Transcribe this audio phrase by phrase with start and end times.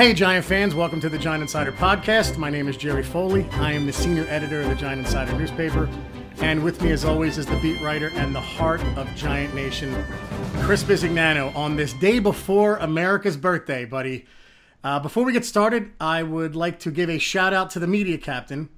[0.00, 2.38] Hey, Giant fans, welcome to the Giant Insider Podcast.
[2.38, 3.46] My name is Jerry Foley.
[3.52, 5.90] I am the senior editor of the Giant Insider newspaper.
[6.38, 9.94] And with me, as always, is the beat writer and the heart of Giant Nation,
[10.60, 14.24] Chris Bisignano, on this day before America's birthday, buddy.
[14.82, 17.86] Uh, before we get started, I would like to give a shout out to the
[17.86, 18.70] media captain,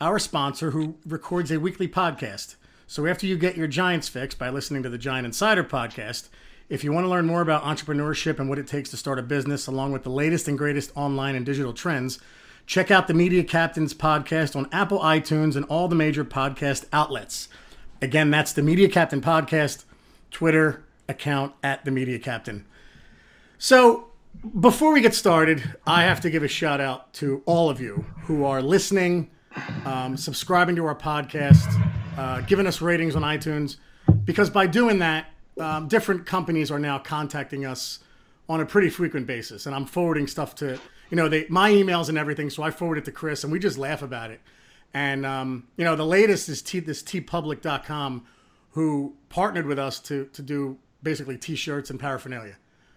[0.00, 2.54] our sponsor, who records a weekly podcast.
[2.86, 6.28] So after you get your Giants fix by listening to the Giant Insider podcast,
[6.72, 9.22] if you want to learn more about entrepreneurship and what it takes to start a
[9.22, 12.18] business, along with the latest and greatest online and digital trends,
[12.64, 17.48] check out the Media Captains podcast on Apple iTunes and all the major podcast outlets.
[18.00, 19.84] Again, that's the Media Captain podcast,
[20.30, 22.64] Twitter account at the Media Captain.
[23.58, 24.08] So,
[24.58, 28.06] before we get started, I have to give a shout out to all of you
[28.22, 29.30] who are listening,
[29.84, 31.68] um, subscribing to our podcast,
[32.16, 33.76] uh, giving us ratings on iTunes,
[34.24, 35.26] because by doing that,
[35.58, 38.00] um, different companies are now contacting us
[38.48, 40.78] on a pretty frequent basis, and I'm forwarding stuff to
[41.10, 42.50] you know they my emails and everything.
[42.50, 44.40] So I forward it to Chris, and we just laugh about it.
[44.94, 48.26] And um, you know the latest is T, this teepublic.com,
[48.70, 52.56] who partnered with us to to do basically T-shirts and paraphernalia,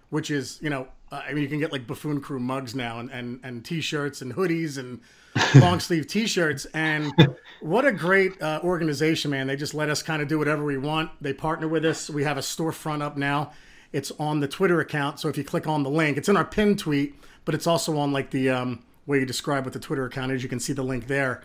[0.10, 3.10] which is you know I mean you can get like Buffoon Crew mugs now and
[3.12, 5.02] and, and T-shirts and hoodies and
[5.56, 6.66] long sleeve T-shirts.
[6.74, 7.14] And
[7.60, 9.48] what a great uh, organization, man!
[9.48, 11.12] They just let us kind of do whatever we want.
[11.22, 12.10] They partner with us.
[12.10, 13.52] We have a storefront up now.
[13.92, 15.20] It's on the Twitter account.
[15.20, 17.98] So if you click on the link, it's in our pinned tweet, but it's also
[17.98, 20.44] on like the um, way you describe what the Twitter account is.
[20.44, 21.42] You can see the link there.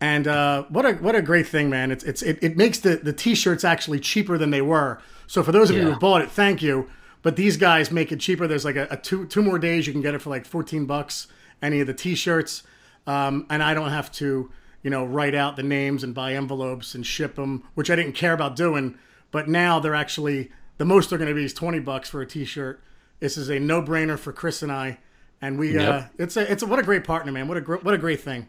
[0.00, 1.90] And uh, what a what a great thing, man!
[1.90, 5.00] It's it's it, it makes the the t-shirts actually cheaper than they were.
[5.26, 6.88] So for those of you who bought it, thank you.
[7.22, 8.46] But these guys make it cheaper.
[8.46, 10.86] There's like a, a two two more days you can get it for like 14
[10.86, 11.26] bucks.
[11.60, 12.62] Any of the t-shirts,
[13.08, 14.50] um, and I don't have to
[14.82, 18.12] you know write out the names and buy envelopes and ship them, which I didn't
[18.12, 18.98] care about doing.
[19.30, 22.26] But now they're actually the most they're going to be is 20 bucks for a
[22.26, 22.80] t-shirt.
[23.20, 24.98] This is a no brainer for Chris and I,
[25.40, 27.48] and we uh it's a it's a, what a great partner, man.
[27.48, 28.46] What a gr- what a great thing.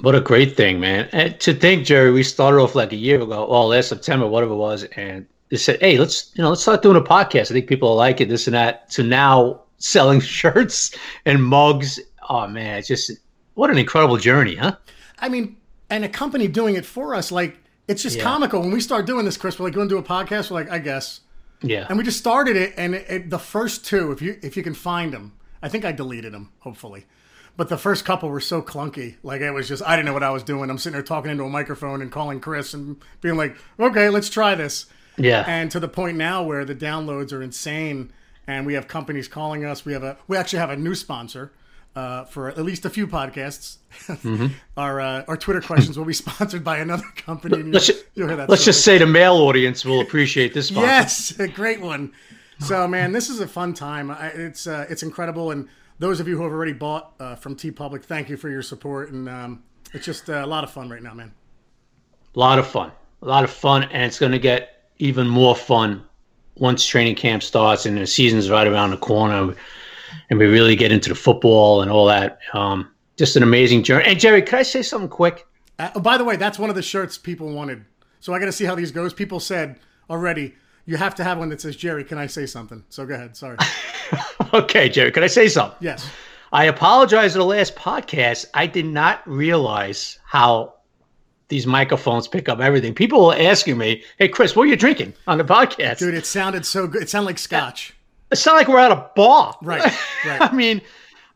[0.00, 1.08] What a great thing, man.
[1.12, 4.52] And to think, Jerry, we started off like a year ago, well, last September, whatever
[4.52, 7.50] it was, and they said, Hey, let's you know, let's start doing a podcast.
[7.50, 10.94] I think people will like it, this and that, to now selling shirts
[11.24, 12.00] and mugs.
[12.28, 13.12] Oh man, it's just
[13.54, 14.76] what an incredible journey, huh?
[15.18, 15.56] I mean,
[15.90, 18.22] and a company doing it for us, like it's just Yeah.
[18.24, 18.60] comical.
[18.60, 20.50] When we start doing this, Chris, we're like going to do a podcast.
[20.50, 21.20] We're like, I guess,
[21.62, 21.86] Yeah.
[21.88, 22.74] and we just started it.
[22.76, 25.32] And it, it, the first two, if you if you can find them,
[25.62, 27.06] I think I deleted them, hopefully.
[27.56, 29.14] But the first couple were so clunky.
[29.22, 30.70] Like it was just, I didn't know what I was doing.
[30.70, 34.28] I'm sitting there talking into a microphone and calling Chris and being like, okay, let's
[34.28, 34.86] try this.
[35.16, 35.44] yeah.
[35.46, 38.10] And to the point now where the downloads are insane,
[38.48, 39.84] and we have companies calling us.
[39.84, 41.52] We have a we actually have a new sponsor
[41.96, 43.76] uh, for at least a few podcasts.
[44.76, 47.62] our uh, our Twitter questions will be sponsored by another company.
[47.62, 50.86] Let's you'll- you'll hear that Let's just say the male audience will appreciate this sponsor.
[50.86, 52.12] yes, a great one.
[52.60, 54.10] So man, this is a fun time.
[54.10, 55.68] I, it's uh, it's incredible, and
[55.98, 59.10] those of you who have already bought uh, from TeePublic, thank you for your support,
[59.12, 59.62] and um,
[59.92, 61.32] it's just uh, a lot of fun right now, man.
[62.34, 62.90] A lot of fun.
[63.22, 66.04] A lot of fun, and it's going to get even more fun
[66.56, 69.54] once training camp starts and the season's right around the corner,
[70.30, 72.38] and we really get into the football and all that.
[72.52, 74.04] Um, just an amazing journey.
[74.04, 75.46] And Jerry, could I say something quick?
[75.78, 77.84] Uh, oh, by the way, that's one of the shirts people wanted.
[78.20, 79.12] So I got to see how these goes.
[79.12, 80.54] People said already
[80.86, 82.04] you have to have one that says Jerry.
[82.04, 82.84] Can I say something?
[82.88, 83.36] So go ahead.
[83.36, 83.56] Sorry.
[84.52, 85.76] Okay, Jerry, could I say something?
[85.80, 86.08] Yes.
[86.52, 88.46] I apologize to the last podcast.
[88.54, 90.74] I did not realize how
[91.48, 92.94] these microphones pick up everything.
[92.94, 96.26] People were asking me, "Hey, Chris, what are you drinking on the podcast?" Dude, it
[96.26, 97.02] sounded so good.
[97.02, 97.94] It sounded like scotch.
[98.30, 99.56] It not like we're at a bar.
[99.62, 99.82] Right,
[100.26, 100.40] right.
[100.40, 100.80] I mean,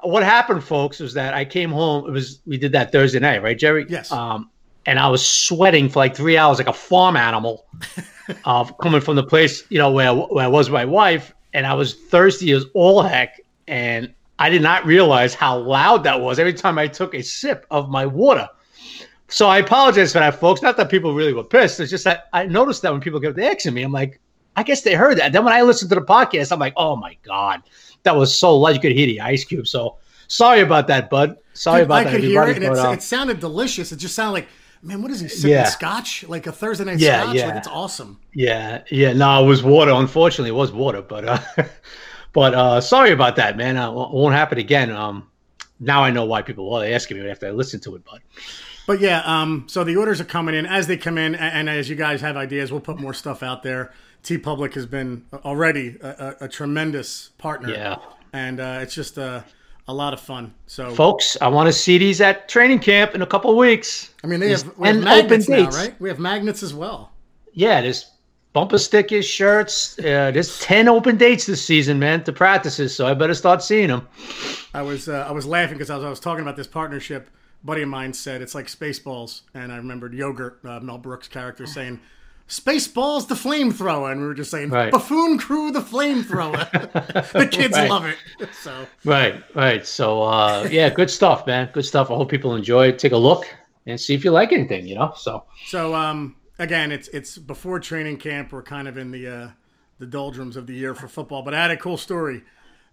[0.02, 2.06] what happened, folks, was that I came home.
[2.06, 3.86] It was we did that Thursday night, right, Jerry?
[3.88, 4.10] Yes.
[4.12, 4.50] Um,
[4.86, 7.66] and I was sweating for like three hours, like a farm animal,
[8.44, 11.66] uh, coming from the place, you know, where where I was with my wife, and
[11.66, 16.38] I was thirsty as all heck, and I did not realize how loud that was
[16.38, 18.48] every time I took a sip of my water.
[19.28, 20.62] So I apologize for that, folks.
[20.62, 21.80] Not that people really were pissed.
[21.80, 24.20] It's just that I noticed that when people kept asking me, I'm like,
[24.58, 25.32] I guess they heard that.
[25.32, 27.62] Then when I listened to the podcast, I'm like, oh my god,
[28.02, 28.74] that was so loud.
[28.74, 29.66] You could hear the ice cube.
[29.68, 29.96] So
[30.26, 31.36] sorry about that, bud.
[31.54, 32.10] Sorry Dude, about I that.
[32.12, 33.92] could hear it, and uh, it sounded delicious.
[33.92, 34.48] It just sounded like,
[34.82, 35.50] man, what is he sipping?
[35.50, 35.64] Yeah.
[35.64, 36.24] Scotch?
[36.28, 37.36] Like a Thursday night Yeah, scotch?
[37.36, 37.46] yeah.
[37.46, 38.20] Like it's awesome.
[38.34, 39.12] Yeah, yeah.
[39.12, 39.92] No, it was water.
[39.92, 41.02] Unfortunately, it was water.
[41.02, 41.38] But uh,
[42.32, 43.76] but uh, sorry about that, man.
[43.76, 44.90] Uh, it won't happen again.
[44.90, 45.28] Um,
[45.80, 48.02] now I know why people are asking me after I listen to it.
[48.04, 48.20] But
[48.86, 51.68] But yeah, um, so the orders are coming in as they come in, a- and,
[51.68, 53.92] as you guys have ideas, we'll put more stuff out there.
[54.22, 56.08] TeePublic has been already a,
[56.40, 57.96] a, a tremendous partner, yeah,
[58.32, 59.44] and uh, it's just a,
[59.86, 60.52] a lot of fun.
[60.66, 64.12] So, folks, I want to see these at training camp in a couple of weeks.
[64.22, 65.98] I mean, they have, we have magnets now, right?
[66.00, 67.12] We have magnets as well.
[67.52, 68.10] Yeah, there's
[68.52, 69.98] bumper stickers, shirts.
[69.98, 72.94] Uh, there's ten open dates this season, man, to practices.
[72.94, 74.08] So I better start seeing them.
[74.74, 77.30] I was uh, I was laughing because I was, I was talking about this partnership.
[77.62, 81.28] A buddy of mine said it's like Spaceballs, and I remembered Yogurt, uh, Mel Brooks'
[81.28, 82.00] character, saying.
[82.48, 84.90] Spaceballs the flamethrower, and we were just saying Right.
[84.90, 86.70] buffoon crew the flamethrower.
[87.32, 87.90] the kids Right.
[87.90, 88.16] love it.
[88.52, 89.86] So Right, right.
[89.86, 91.68] So uh, yeah, good stuff, man.
[91.72, 92.10] Good stuff.
[92.10, 92.98] I hope people enjoy it.
[92.98, 93.44] Take a look
[93.86, 94.86] and see if you like anything.
[94.86, 95.12] You know.
[95.16, 98.52] So So um, again, it's it's before training camp.
[98.52, 99.48] We're kind of in the uh,
[99.98, 101.42] the doldrums of the year for football.
[101.42, 102.42] But I had a cool story.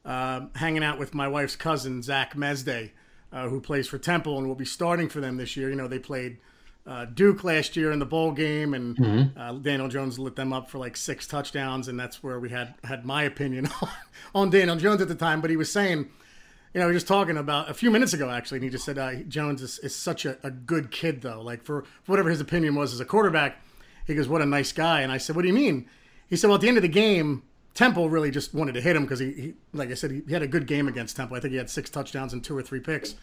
[0.04, 2.92] Um hanging out with my wife's cousin Zach Mesday,
[3.32, 5.70] uh, who plays for Temple and will be starting for them this year.
[5.70, 6.38] You know, they played
[6.88, 10.70] uh, Duke last year in the bowl game, and uh, Daniel Jones lit them up
[10.70, 13.90] for like six touchdowns, and that's where we had had my opinion on,
[14.34, 15.42] on Daniel Jones at the time.
[15.42, 16.10] But he was saying
[16.76, 18.84] you know, we were just talking about a few minutes ago, actually, and he just
[18.84, 21.42] said uh, Jones is, is such a, a good kid, though.
[21.42, 23.62] Like, for, for whatever his opinion was as a quarterback,
[24.06, 25.00] he goes, What a nice guy.
[25.00, 25.88] And I said, What do you mean?
[26.30, 27.44] He said, Well, at the end of the game,
[27.76, 30.34] Temple really just wanted to hit him because he, he, like I said, he, he
[30.34, 31.38] had a good game against Temple.
[31.38, 33.16] I think he had six touchdowns and two or three picks.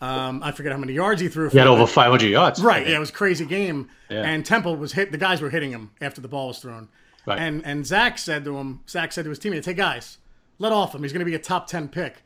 [0.00, 1.48] Um, I forget how many yards he threw.
[1.48, 2.62] For he had over 500 yards.
[2.62, 3.90] Right, yeah, it was a crazy game.
[4.08, 4.22] Yeah.
[4.22, 5.12] And Temple was hit.
[5.12, 6.88] The guys were hitting him after the ball was thrown.
[7.26, 7.38] Right.
[7.38, 10.16] And and Zach said to him, Zach said to his teammates, "Hey guys,
[10.58, 11.02] let off him.
[11.02, 12.22] He's going to be a top ten pick."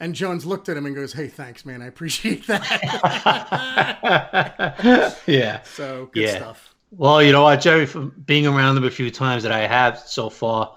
[0.00, 1.82] And Jones looked at him and goes, "Hey, thanks, man.
[1.82, 2.64] I appreciate that."
[5.26, 5.62] yeah.
[5.64, 6.36] so good Yeah.
[6.36, 6.74] stuff.
[6.92, 9.98] Well, you know what, Jerry, from being around him a few times that I have
[9.98, 10.74] so far,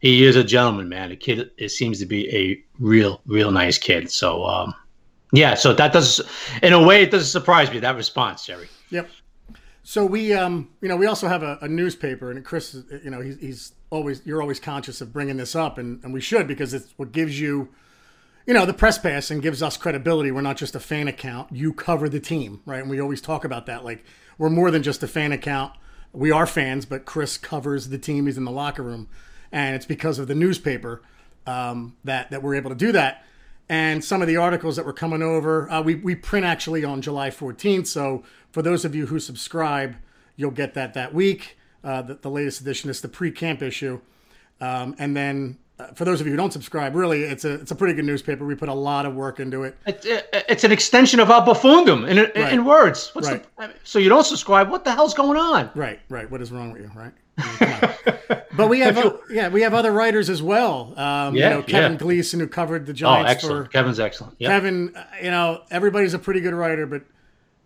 [0.00, 1.08] he is a gentleman, man.
[1.08, 4.12] The kid it seems to be a real, real nice kid.
[4.12, 4.74] So, um,
[5.32, 6.20] yeah, so that does,
[6.62, 8.68] in a way, it doesn't surprise me, that response, Jerry.
[8.90, 9.10] Yep.
[9.82, 13.20] So we, um, you know, we also have a, a newspaper, and Chris, you know,
[13.20, 16.74] he's, he's always you're always conscious of bringing this up, and, and we should because
[16.74, 17.70] it's what gives you,
[18.46, 20.30] you know, the press pass and gives us credibility.
[20.30, 21.52] We're not just a fan account.
[21.52, 22.80] You cover the team, right?
[22.80, 23.82] And we always talk about that.
[23.82, 24.04] Like
[24.36, 25.72] we're more than just a fan account.
[26.12, 28.26] We are fans, but Chris covers the team.
[28.26, 29.08] He's in the locker room,
[29.52, 31.02] and it's because of the newspaper
[31.46, 33.24] um, that that we're able to do that.
[33.70, 37.02] And some of the articles that were coming over, uh, we we print actually on
[37.02, 37.86] July 14th.
[37.86, 39.96] So for those of you who subscribe,
[40.36, 41.58] you'll get that that week.
[41.84, 44.00] Uh, the, the latest edition is the pre-camp issue,
[44.60, 47.70] um, and then uh, for those of you who don't subscribe, really, it's a it's
[47.70, 48.44] a pretty good newspaper.
[48.44, 49.76] We put a lot of work into it.
[49.86, 53.10] It, it- it's an extension of our buffoondom in, in, in words.
[53.14, 53.44] What's Right.
[53.58, 54.70] the, so you don't subscribe?
[54.70, 55.70] What the hell's going on?
[55.74, 56.28] Right, right.
[56.30, 57.12] What is wrong with you, right?
[57.38, 57.72] I mean, come
[58.30, 58.42] on.
[58.56, 60.92] but we have, yeah, we have other writers as well.
[60.96, 61.98] Um, Yeah, you know, Kevin yeah.
[61.98, 63.20] Gleason, who covered the Giants.
[63.20, 63.66] Oh, Giants excellent.
[63.66, 64.34] for Kevin's excellent.
[64.38, 64.48] Yeah.
[64.48, 64.96] Kevin.
[64.96, 67.02] uh, You know, everybody's a pretty good writer, but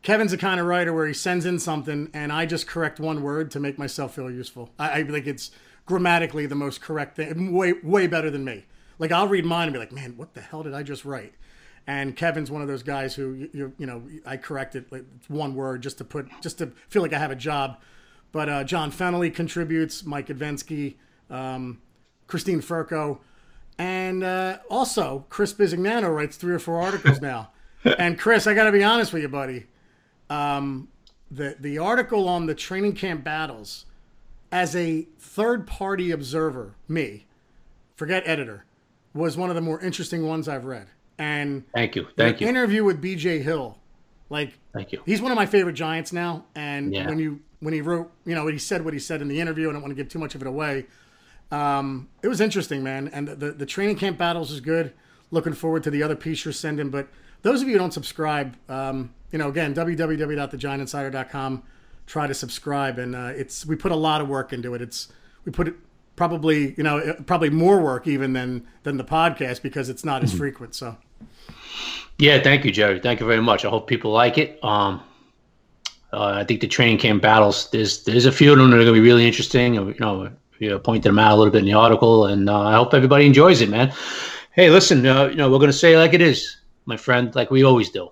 [0.02, 3.22] Kevin's the kind of writer where he sends in something, and I just correct one
[3.22, 4.70] word to make myself feel useful.
[4.78, 5.50] I, I think it's
[5.86, 8.64] grammatically the most correct thing, way way better than me.
[8.98, 11.34] Like I'll read mine and be like, man, what the hell did I just write?
[11.86, 15.04] And Kevin's one of those guys who you, you, you know I correct it like
[15.28, 17.78] one word just to put just to feel like I have a job.
[18.32, 20.94] But uh, John Fennelly contributes, Mike Advensky,
[21.31, 21.81] um,
[22.26, 23.19] Christine Furco,
[23.79, 27.50] and uh, also Chris Bisignano writes three or four articles now.
[27.84, 29.67] and Chris, I got to be honest with you, buddy.
[30.31, 30.88] Um,
[31.31, 33.87] the the article on the training camp battles,
[34.50, 37.26] as a third party observer, me,
[37.96, 38.64] forget editor,
[39.14, 40.87] was one of the more interesting ones I've read.
[41.19, 42.06] And Thank you.
[42.17, 42.49] Thank the you.
[42.50, 43.40] interview with B.J.
[43.40, 43.79] Hill,
[44.31, 45.02] like Thank you.
[45.05, 46.44] he's one of my favorite Giants now.
[46.55, 47.08] And Yeah.
[47.08, 49.40] when you when he wrote, you know, what he said what he said in the
[49.40, 49.70] interview.
[49.70, 50.86] I don't want to give too much of it away.
[51.52, 53.08] Um, it was interesting, man.
[53.08, 54.92] And the, the training camp battles is good.
[55.31, 56.90] Looking forward to the other piece you're sending.
[56.90, 57.08] But
[57.42, 61.62] those of you who don't subscribe, um, you know, again, www.thegiantinsider.com.
[62.04, 64.82] Try to subscribe, and uh, it's we put a lot of work into it.
[64.82, 65.08] It's
[65.44, 65.74] we put it
[66.16, 70.34] probably you know probably more work even than than the podcast because it's not as
[70.34, 70.74] frequent.
[70.74, 70.96] So
[72.19, 72.98] Yeah, thank you, Jerry.
[72.98, 73.64] Thank you very much.
[73.64, 74.62] I hope people like it.
[74.64, 75.00] Um,
[76.12, 77.70] uh, I think the training camp battles.
[77.70, 79.74] There's there's a few of them that are going to be really interesting.
[79.74, 82.74] You know, you pointed them out a little bit in the article, and uh, I
[82.74, 83.92] hope everybody enjoys it, man.
[84.52, 87.34] Hey, listen, uh, you know, we're going to say it like it is, my friend,
[87.34, 88.10] like we always do.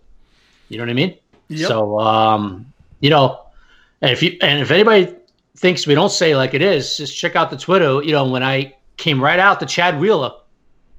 [0.68, 1.18] You know what I mean?
[1.48, 1.68] Yep.
[1.68, 3.40] So, um, you know,
[4.00, 5.14] and if you and if anybody
[5.56, 8.02] thinks we don't say it like it is, just check out the Twitter.
[8.02, 10.32] You know, when I came right out to Chad Wheeler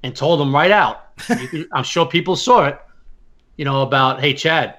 [0.02, 1.08] and told him right out,
[1.72, 2.78] I'm sure people saw it.
[3.56, 4.76] You know about hey Chad,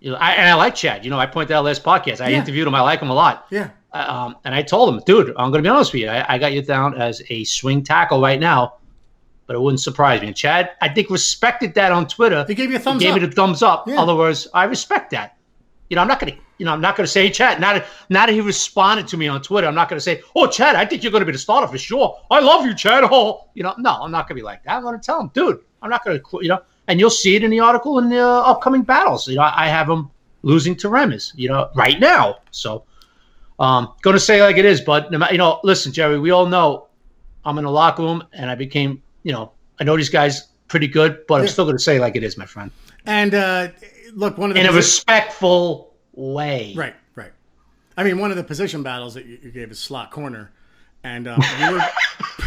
[0.00, 1.04] you know, I, and I like Chad.
[1.04, 2.20] You know, I pointed out last podcast.
[2.20, 2.38] I Yeah.
[2.38, 2.74] interviewed him.
[2.74, 3.46] I like him a lot.
[3.50, 6.08] yeah, Um, and I told him, dude, I'm going to be honest with you.
[6.08, 8.74] I, I got you down as a swing tackle right now,
[9.46, 10.28] but it wouldn't surprise me.
[10.28, 12.44] And Chad, I think, respected that on Twitter.
[12.46, 13.20] he gave you a thumbs gave up.
[13.20, 13.88] me the thumbs up.
[13.88, 14.00] Yeah.
[14.00, 15.36] Other words, I respect that.
[15.90, 17.60] You know, I'm not going to, you know, I'm not going to say, hey, Chad,
[17.60, 20.20] now that, now that he responded to me on Twitter, I'm not going to say,
[20.36, 22.18] oh, Chad, I think you're going to be the starter for sure.
[22.30, 23.04] I love you, Chad.
[23.10, 24.76] Oh, you know, no, I'm not going to be like that.
[24.76, 27.36] I'm going to tell him, dude, I'm not going to, you know, and you'll see
[27.36, 29.28] it in the article in the uh, upcoming battles.
[29.28, 30.10] You know, I have him
[30.42, 32.38] losing to Remmers, you know, right now.
[32.50, 32.84] So,
[33.60, 36.86] Um, going to say like it is, but you know, listen, Jerry, we all know
[37.44, 40.86] I'm in the locker room and I became, you know, I know these guys pretty
[40.88, 42.70] good, but I'm still going to say like it is, my friend.
[43.06, 43.68] And uh,
[44.14, 46.72] look, one of the in a respectful way.
[46.76, 47.32] Right, right.
[47.96, 50.52] I mean, one of the position battles that you, you gave is slot corner,
[51.02, 51.82] and um, you were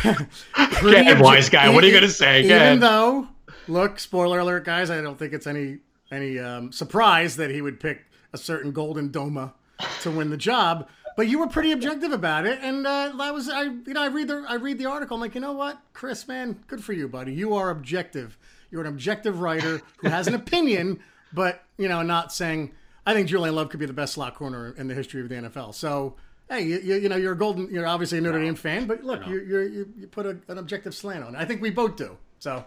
[0.72, 1.70] pretty wise guy.
[1.70, 2.46] What are you going to say?
[2.46, 2.68] Again?
[2.68, 3.28] Even though,
[3.68, 5.80] look, spoiler alert, guys, I don't think it's any
[6.12, 9.54] any um, surprise that he would pick a certain golden domer
[10.02, 10.88] to win the job.
[11.18, 13.64] But you were pretty objective about it, and uh, that was I.
[13.64, 15.16] You know, I read the I read the article.
[15.16, 17.34] I'm like, you know what, Chris, man, good for you, buddy.
[17.34, 18.38] You are objective.
[18.72, 21.02] You're an objective writer who has an opinion,
[21.34, 22.72] but you know, not saying.
[23.06, 25.34] I think Julian Love could be the best slot corner in the history of the
[25.34, 25.74] NFL.
[25.74, 26.16] So
[26.48, 29.04] hey, you, you, you, know, you're a golden, you're obviously a Notre Dame fan, but
[29.04, 31.40] look, you you you put a, an objective slant on it.
[31.40, 32.18] I think we both do.
[32.40, 32.64] So.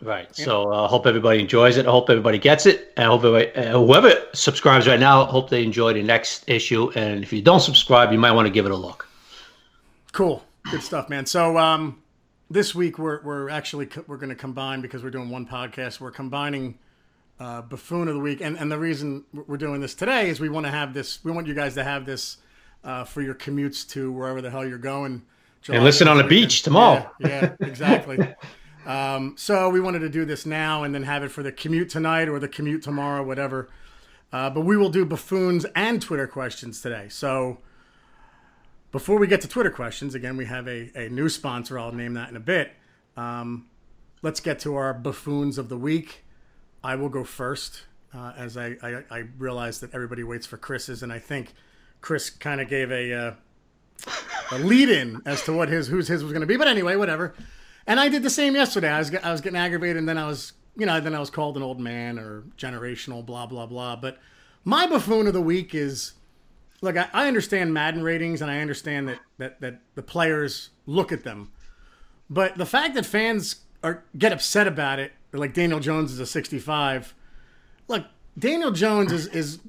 [0.00, 0.28] Right.
[0.36, 0.44] Yeah.
[0.44, 1.86] So I uh, hope everybody enjoys it.
[1.86, 2.92] I hope everybody gets it.
[2.96, 6.90] I hope everybody, uh, whoever subscribes right now, hope they enjoy the next issue.
[6.94, 9.08] And if you don't subscribe, you might want to give it a look.
[10.12, 10.44] Cool.
[10.70, 11.26] Good stuff, man.
[11.26, 12.00] So um,
[12.50, 16.00] this week we're we're actually we're going to combine because we're doing one podcast.
[16.00, 16.78] We're combining
[17.40, 20.48] uh, buffoon of the week, and and the reason we're doing this today is we
[20.48, 21.24] want to have this.
[21.24, 22.38] We want you guys to have this
[22.84, 25.22] uh, for your commutes to wherever the hell you're going.
[25.62, 27.10] July and listen on the beach tomorrow.
[27.18, 27.28] Yeah,
[27.60, 28.18] yeah exactly.
[28.88, 31.90] Um, so we wanted to do this now and then have it for the commute
[31.90, 33.68] tonight or the commute tomorrow, whatever.
[34.32, 37.08] Uh, but we will do buffoons and Twitter questions today.
[37.10, 37.58] So
[38.90, 41.78] before we get to Twitter questions, again, we have a, a new sponsor.
[41.78, 42.72] I'll name that in a bit.
[43.14, 43.66] Um,
[44.22, 46.24] let's get to our buffoons of the week.
[46.82, 47.82] I will go first,
[48.14, 51.52] uh, as I, I, I, realize that everybody waits for Chris's, and I think
[52.00, 53.32] Chris kind of gave a uh,
[54.52, 56.56] a lead in as to what his whose his was going to be.
[56.56, 57.34] But anyway, whatever.
[57.88, 58.90] And I did the same yesterday.
[58.90, 61.30] I was I was getting aggravated, and then I was you know then I was
[61.30, 63.96] called an old man or generational, blah blah blah.
[63.96, 64.18] But
[64.62, 66.12] my buffoon of the week is
[66.82, 66.98] look.
[66.98, 71.24] I, I understand Madden ratings, and I understand that that that the players look at
[71.24, 71.50] them,
[72.28, 76.26] but the fact that fans are get upset about it, like Daniel Jones is a
[76.26, 77.14] 65.
[77.88, 78.04] Look,
[78.38, 79.60] Daniel Jones is is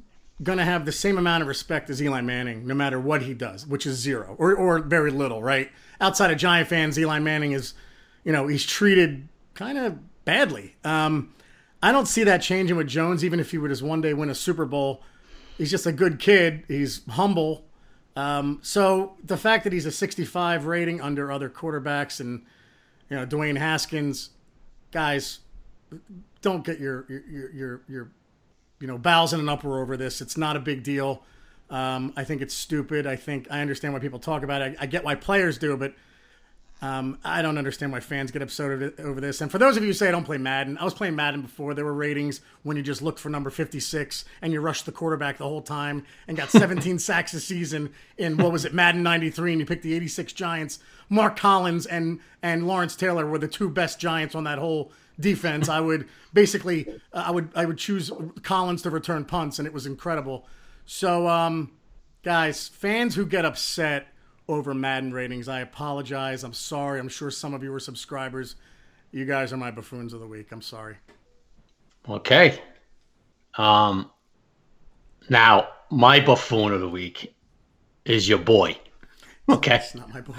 [0.44, 3.34] going to have the same amount of respect as Eli Manning, no matter what he
[3.34, 5.70] does, which is zero or, or very little, right?
[6.00, 7.74] Outside of Giant fans, Eli Manning is
[8.30, 10.76] you know, he's treated kind of badly.
[10.84, 11.34] Um,
[11.82, 14.30] I don't see that changing with Jones, even if he would just one day win
[14.30, 15.02] a Super Bowl.
[15.58, 16.64] He's just a good kid.
[16.68, 17.66] He's humble.
[18.16, 22.46] Um, so the fact that he's a 65 rating under other quarterbacks and
[23.10, 24.30] you know Dwayne Haskins,
[24.92, 25.40] guys,
[26.44, 28.12] don't get your your your your
[28.80, 30.22] you know bowels in an uproar over this.
[30.22, 31.24] It's not a big deal.
[31.72, 33.08] Um, I think it's stupid.
[33.08, 34.78] I think I understand why people talk about it.
[34.80, 35.96] I, I get why players do, but
[36.82, 39.42] um, I don't understand why fans get upset over this.
[39.42, 41.42] And for those of you who say I don't play Madden, I was playing Madden
[41.42, 41.74] before.
[41.74, 45.38] There were ratings when you just looked for number 56 and you rushed the quarterback
[45.38, 49.52] the whole time and got 17 sacks a season in what was it, Madden 93,
[49.52, 50.80] and you picked the 86 Giants.
[51.10, 55.68] Mark Collins and and Lawrence Taylor were the two best Giants on that whole defense.
[55.68, 58.10] I would basically uh, I would I would choose
[58.44, 60.48] Collins to return punts, and it was incredible.
[60.86, 61.72] So, um,
[62.24, 64.08] guys, fans who get upset
[64.50, 65.48] over Madden ratings.
[65.48, 66.44] I apologize.
[66.44, 67.00] I'm sorry.
[67.00, 68.56] I'm sure some of you are subscribers.
[69.12, 70.52] You guys are my buffoons of the week.
[70.52, 70.98] I'm sorry.
[72.10, 72.60] Okay.
[73.58, 74.10] Um,
[75.30, 77.36] now, my buffoon of the week
[78.06, 78.76] is your boy.
[79.48, 79.76] Okay.
[79.76, 80.34] It's not my boy.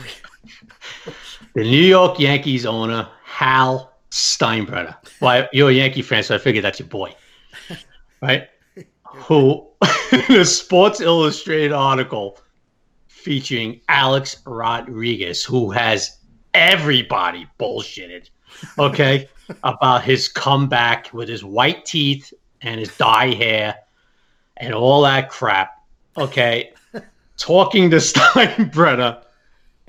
[1.55, 4.97] the New York Yankees owner, Hal Steinbrenner.
[5.21, 7.15] Well, you're a Yankee fan, so I figured that's your boy.
[8.21, 8.49] Right?
[9.05, 9.67] Who,
[10.13, 12.39] in a Sports Illustrated article,
[13.21, 16.19] featuring Alex Rodriguez, who has
[16.55, 18.31] everybody bullshitted,
[18.79, 19.29] okay,
[19.65, 23.77] about his comeback with his white teeth and his dye hair
[24.57, 25.83] and all that crap.
[26.17, 26.73] Okay,
[27.37, 29.23] talking to Steinbrenner,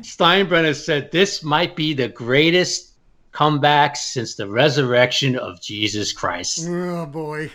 [0.02, 2.94] Steinbrenner said this might be the greatest
[3.32, 6.68] comeback since the resurrection of Jesus Christ.
[6.68, 7.52] Oh boy.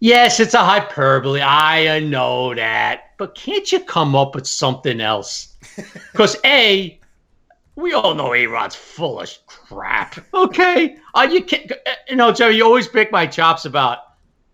[0.00, 1.42] Yes, it's a hyperbole.
[1.42, 3.12] I know that.
[3.18, 5.48] But can't you come up with something else?
[6.12, 6.98] Because A,
[7.76, 10.18] we all know A Rod's full of crap.
[10.34, 10.96] Okay?
[11.14, 11.70] Uh, you, can't,
[12.08, 13.98] you know, Jerry, you always pick my chops about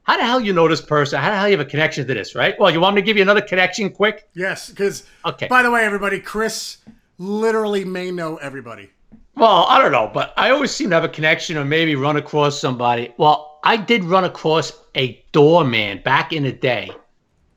[0.02, 1.20] how the hell you know this person?
[1.20, 2.58] How the hell you have a connection to this, right?
[2.60, 4.28] Well, you want me to give you another connection quick?
[4.34, 5.48] Yes, because, okay.
[5.48, 6.78] by the way, everybody, Chris
[7.18, 8.90] literally may know everybody.
[9.34, 12.16] Well, I don't know, but I always seem to have a connection or maybe run
[12.16, 13.12] across somebody.
[13.16, 16.90] Well, I did run across a doorman back in the day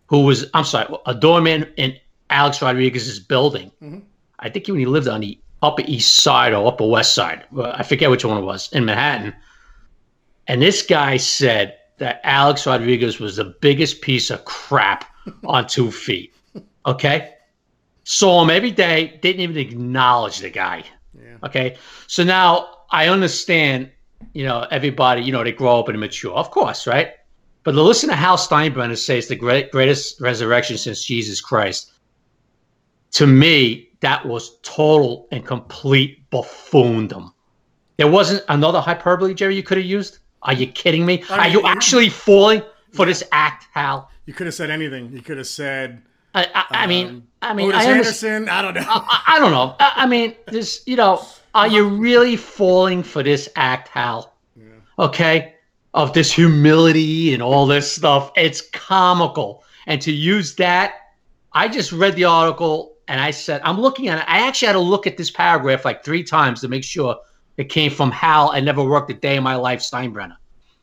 [0.08, 1.96] who was, I'm sorry, a doorman in
[2.32, 3.72] Alex Rodriguez's building.
[3.82, 4.00] Mm-hmm.
[4.40, 7.46] I think when he lived on the Upper East Side or Upper West Side.
[7.62, 9.36] I forget which one it was in Manhattan.
[10.48, 15.06] And this guy said that Alex Rodriguez was the biggest piece of crap
[15.44, 16.34] on two feet.
[16.88, 17.36] Okay.
[18.04, 20.86] Saw him every day, didn't even acknowledge the guy.
[21.14, 21.38] Yeah.
[21.44, 21.78] Okay.
[22.08, 23.92] So now I understand,
[24.34, 27.12] you know, everybody, you know, they grow up and mature, of course, right?
[27.64, 31.92] But to listen to Hal Steinbrenner say it's the great, greatest resurrection since Jesus Christ,
[33.12, 37.32] to me, that was total and complete buffoondom.
[37.98, 40.20] There wasn't another hyperbole, Jerry, you could have used?
[40.42, 41.24] Are you kidding me?
[41.30, 42.62] I Are mean, you you- actually falling
[42.94, 44.10] for this act, Hal?
[44.26, 45.12] You could have said anything.
[45.12, 46.02] You could have said
[46.36, 47.92] I, I, I mean, um, I mean, Ottis I.
[47.92, 48.50] Anderson.
[48.50, 48.84] I don't know.
[48.86, 49.76] I, I don't know.
[49.80, 54.36] I, I mean, this, you know, are you really falling for this act, Hal?
[54.98, 55.54] Okay,
[55.94, 58.32] of this humility and all this stuff.
[58.36, 60.94] It's comical, and to use that,
[61.54, 64.26] I just read the article and I said, I'm looking at it.
[64.28, 67.18] I actually had to look at this paragraph like three times to make sure
[67.58, 68.52] it came from Hal.
[68.52, 70.38] I never worked a day in my life, Steinbrenner.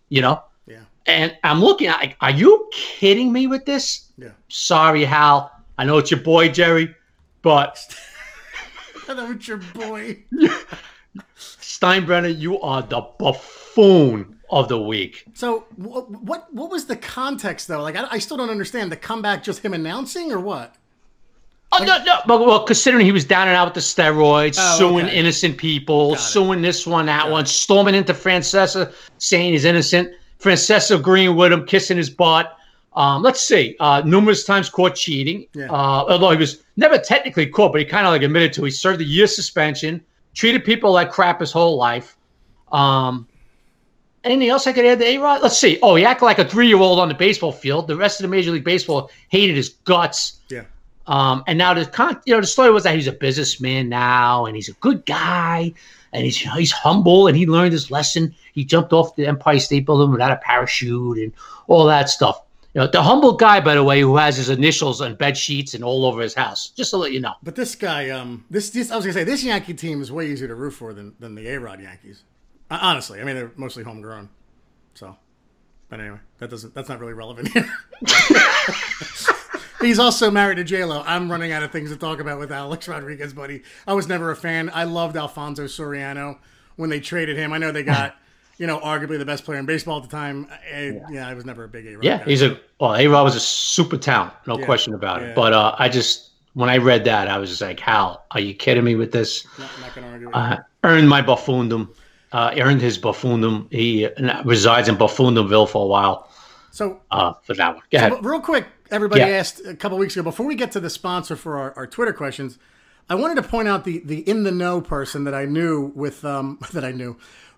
[0.08, 0.42] You know.
[0.66, 0.80] yeah.
[1.06, 4.10] And I'm looking at, like, are you kidding me with this?
[4.18, 4.30] Yeah.
[4.48, 5.52] Sorry, Hal.
[5.78, 6.94] I know it's your boy Jerry,
[7.42, 7.78] but
[9.08, 10.18] Know it's your boy.
[11.38, 15.24] Steinbrenner, you are the buffoon of the week.
[15.34, 17.82] So what what what was the context though?
[17.82, 18.92] Like I, I still don't understand.
[18.92, 20.74] The comeback, just him announcing, or what?
[21.72, 24.78] Oh no, no, but well, considering he was down and out with the steroids, Oh,
[24.78, 25.16] suing okay.
[25.16, 26.18] innocent people, it.
[26.20, 30.10] suing this one, that one, storming into Francesa, saying he's innocent.
[30.38, 32.55] Francesa agreeing with him, kissing his butt.
[32.96, 35.46] Um, let's see, uh, numerous times caught cheating.
[35.54, 35.66] Yeah.
[35.66, 38.64] Uh, although he was never technically caught, but he kind of like admitted to.
[38.64, 40.02] He served a year suspension,
[40.34, 42.16] treated people like crap his whole life.
[42.72, 43.28] Um,
[44.24, 45.42] anything else I could add to A Rod?
[45.42, 45.78] Let's see.
[45.82, 47.86] Oh, he acted like a three year old on the baseball field.
[47.86, 50.40] The rest of the Major League Baseball hated his guts.
[50.48, 50.64] Yeah.
[51.06, 54.46] Um, and now the con- you know the story was that he's a businessman now,
[54.46, 55.72] and he's a good guy,
[56.14, 58.34] and he's he's humble, and he learned his lesson.
[58.54, 61.32] He jumped off the Empire State Building without a parachute and
[61.68, 62.40] all that stuff.
[62.76, 65.72] You know, the humble guy, by the way, who has his initials on bed sheets
[65.72, 66.68] and all over his house.
[66.68, 67.32] Just to let you know.
[67.42, 70.26] But this guy, um, this, this I was gonna say, this Yankee team is way
[70.26, 72.24] easier to root for than than the A Rod Yankees.
[72.70, 74.28] Honestly, I mean they're mostly homegrown.
[74.92, 75.16] So,
[75.88, 77.66] but anyway, that doesn't that's not really relevant here.
[79.80, 81.02] He's also married to J Lo.
[81.06, 83.62] I'm running out of things to talk about with Alex Rodriguez, buddy.
[83.86, 84.70] I was never a fan.
[84.74, 86.40] I loved Alfonso Soriano
[86.76, 87.54] when they traded him.
[87.54, 88.16] I know they got,
[88.58, 90.48] you know, arguably the best player in baseball at the time.
[90.72, 91.28] I, yeah.
[91.28, 92.04] I was never a big A Rod.
[92.04, 92.24] Yeah, guy.
[92.24, 92.94] he's a well.
[92.94, 95.28] A Rod was a super talent, no question about yeah.
[95.28, 95.34] it.
[95.34, 98.54] But uh, I just when I read that, I was just like, "Hal, are you
[98.54, 100.30] kidding me with this?" not, not gonna argue.
[100.30, 101.88] Uh, earned my buffoondom,
[102.32, 103.70] uh, earned his buffoondom.
[103.72, 106.28] He uh, resides in Buffoondomville for a while
[106.70, 107.82] So uh, for that one.
[107.90, 108.24] Go ahead.
[108.24, 109.28] Real quick, everybody Yeah.
[109.28, 112.12] asked a couple weeks ago before we get to the sponsor for our, our Twitter
[112.12, 112.58] questions.
[113.08, 116.24] I wanted to point out the the in the know person that I knew with
[116.24, 117.16] um that I knew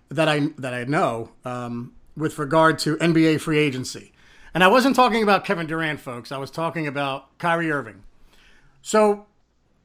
[0.09, 4.11] that I that I know um with regard to NBA free agency,
[4.53, 6.31] and I wasn't talking about Kevin Durant, folks.
[6.31, 8.03] I was talking about Kyrie Irving.
[8.81, 9.25] So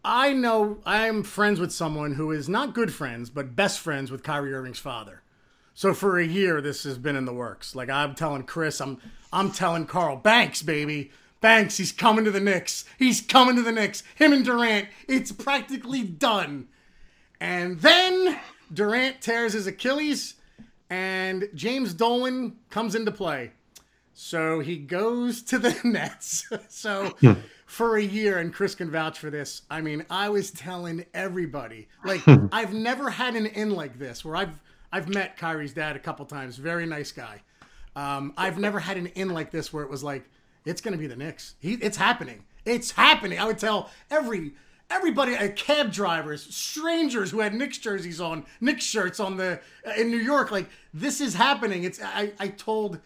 [0.05, 4.23] I know I'm friends with someone who is not good friends, but best friends with
[4.23, 5.23] Kyrie Irving's father.
[5.75, 7.75] So for a year, this has been in the works.
[7.75, 9.01] Like I'm telling Chris, I'm
[9.33, 11.11] I'm telling Carl Banks, baby,
[11.41, 12.85] Banks, he's coming to the Knicks.
[12.99, 14.03] He's coming to the Knicks.
[14.15, 16.69] Him and Durant, it's practically done.
[17.41, 18.39] And then
[18.75, 20.35] Durant tears his Achilles,
[20.91, 23.53] and James Dolan comes into play.
[24.13, 26.47] So he goes to the Nets.
[26.69, 27.17] so
[27.67, 29.63] for a year, and Chris can vouch for this.
[29.71, 34.37] I mean, I was telling everybody, like, I've never had an in like this where
[34.37, 34.61] I've
[34.93, 36.57] I've met Kyrie's dad a couple times.
[36.57, 37.43] Very nice guy.
[37.97, 40.31] Um, I've never had an in like this where it was like,
[40.65, 41.57] it's going to be the Knicks.
[41.59, 42.45] He, it's happening.
[42.65, 43.41] It's happening.
[43.41, 44.55] I would tell every
[44.90, 49.92] everybody, uh, cab drivers, strangers who had Knicks jerseys on, Knicks shirts on the uh,
[49.97, 51.85] in New York, like this is happening.
[51.85, 53.01] It's I, I told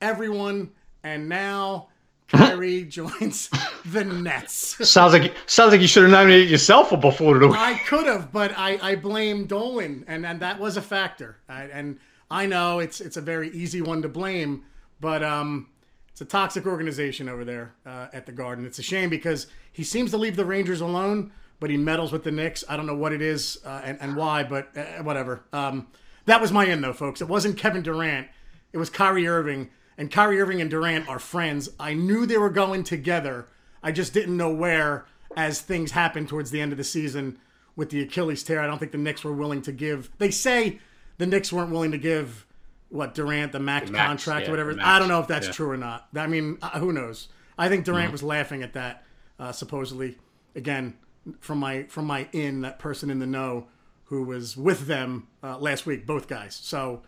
[0.00, 0.70] everyone,
[1.02, 1.88] and now
[2.28, 3.50] Kyrie joins
[3.84, 4.88] the Nets.
[4.88, 7.48] Sounds like sounds like you should have nominated yourself for of the.
[7.56, 11.38] I could have, but I, I blame Dolan, and, and that was a factor.
[11.48, 11.98] I, and
[12.30, 14.64] I know it's it's a very easy one to blame,
[15.00, 15.68] but um,
[16.10, 18.66] it's a toxic organization over there uh, at the Garden.
[18.66, 22.24] It's a shame because he seems to leave the Rangers alone, but he meddles with
[22.24, 22.64] the Knicks.
[22.68, 25.42] I don't know what it is uh, and, and why, but uh, whatever.
[25.52, 25.88] Um,
[26.26, 27.20] that was my end, though, folks.
[27.20, 28.28] It wasn't Kevin Durant.
[28.72, 31.68] It was Kyrie Irving, and Kyrie Irving and Durant are friends.
[31.78, 33.46] I knew they were going together.
[33.82, 35.06] I just didn't know where
[35.36, 37.38] as things happened towards the end of the season
[37.76, 38.60] with the Achilles tear.
[38.60, 40.10] I don't think the Knicks were willing to give.
[40.18, 40.78] They say
[41.18, 42.46] the Knicks weren't willing to give
[42.88, 44.76] what Durant the max, max, contract yeah, or whatever.
[44.82, 45.52] I don't know if that's yeah.
[45.52, 46.08] true or not.
[46.14, 47.28] I mean, uh, who knows?
[47.56, 49.04] I think Durant was laughing at that.
[49.38, 50.18] Uh, supposedly,
[50.54, 50.94] again,
[51.40, 53.66] from my from my in that person in the know
[54.04, 56.54] who was with them uh, last week, both guys.
[56.62, 57.02] So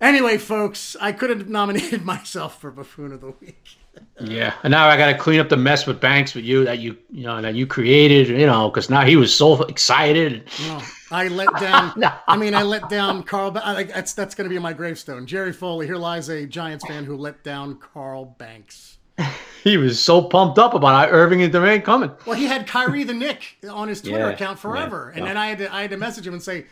[0.00, 3.64] Anyway, folks, I could have nominated myself for buffoon of the week.
[4.20, 6.80] Yeah, and now I got to clean up the mess with Banks with you that
[6.80, 8.28] you you know that you created.
[8.28, 10.50] You know, because now he was so excited.
[10.66, 11.94] No, I let down.
[11.96, 12.12] no.
[12.28, 13.56] I mean, I let down Carl.
[13.56, 15.24] I, that's that's going to be my gravestone.
[15.24, 15.86] Jerry Foley.
[15.86, 18.98] Here lies a Giants fan who let down Carl Banks.
[19.64, 22.12] He was so pumped up about Irving and Durant coming.
[22.24, 25.30] Well, he had Kyrie the Knick on his Twitter Yeah, account forever, yeah, and yeah.
[25.32, 26.66] then I had to I had to message him and say,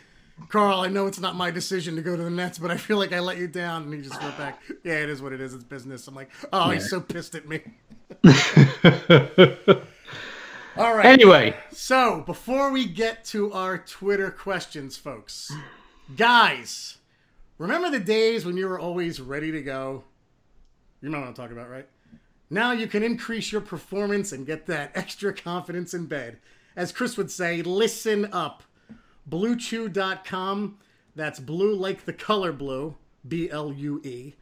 [0.47, 2.97] Carl, I know it's not my decision to go to the Nets, but I feel
[2.97, 3.83] like I let you down.
[3.83, 5.53] And he just wrote back, Yeah, it is what it is.
[5.53, 6.07] It's business.
[6.07, 7.59] I'm like, Oh, he's so pissed at me.
[10.77, 11.05] All right.
[11.05, 15.51] Anyway, So, before we get to our Twitter questions, folks,
[16.15, 16.97] guys,
[17.57, 20.03] remember the days when you were always ready to go?
[21.01, 21.87] You know what I'm talking about, right?
[22.49, 26.37] Now you can increase your performance and get that extra confidence in bed.
[26.75, 28.63] As Chris would say, listen up.
[29.29, 30.77] BlueChew.com,
[31.15, 32.95] that's blue like the color blue,
[33.27, 34.33] B L U E.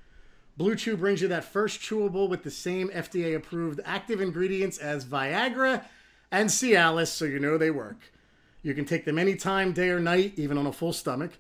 [0.55, 5.05] Blue Chew brings you that first chewable with the same FDA approved active ingredients as
[5.05, 5.83] Viagra
[6.31, 8.11] and Cialis, so you know they work.
[8.61, 11.31] You can take them anytime, day or night, even on a full stomach.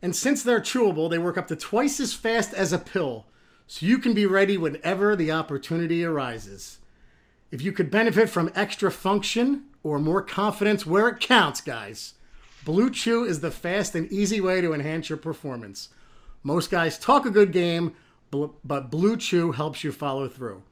[0.00, 3.26] And since they're chewable, they work up to twice as fast as a pill,
[3.66, 6.78] so you can be ready whenever the opportunity arises.
[7.50, 12.14] If you could benefit from extra function or more confidence where it counts, guys,
[12.64, 15.90] Blue Chew is the fast and easy way to enhance your performance.
[16.42, 17.94] Most guys talk a good game,
[18.30, 20.62] but Blue Chew helps you follow through.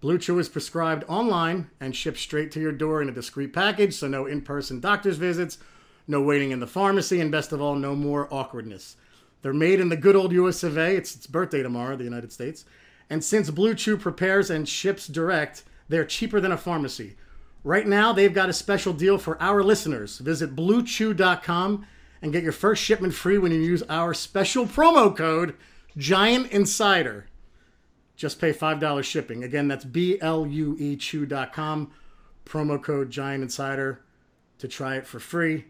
[0.00, 3.94] Blue Chew is prescribed online and shipped straight to your door in a discreet package,
[3.94, 5.58] so no in person doctor's visits,
[6.06, 8.96] no waiting in the pharmacy, and best of all, no more awkwardness.
[9.42, 10.96] They're made in the good old US of A.
[10.96, 12.64] It's its birthday tomorrow, the United States.
[13.10, 17.16] And since Blue Chew prepares and ships direct, they're cheaper than a pharmacy.
[17.64, 20.18] Right now, they've got a special deal for our listeners.
[20.18, 21.86] Visit bluechew.com
[22.22, 25.54] and get your first shipment free when you use our special promo code
[25.96, 27.26] Giant Insider.
[28.16, 29.44] Just pay $5 shipping.
[29.44, 31.92] Again, that's B L U E Chew.com.
[32.44, 34.00] Promo code Giant Insider
[34.58, 35.66] to try it for free.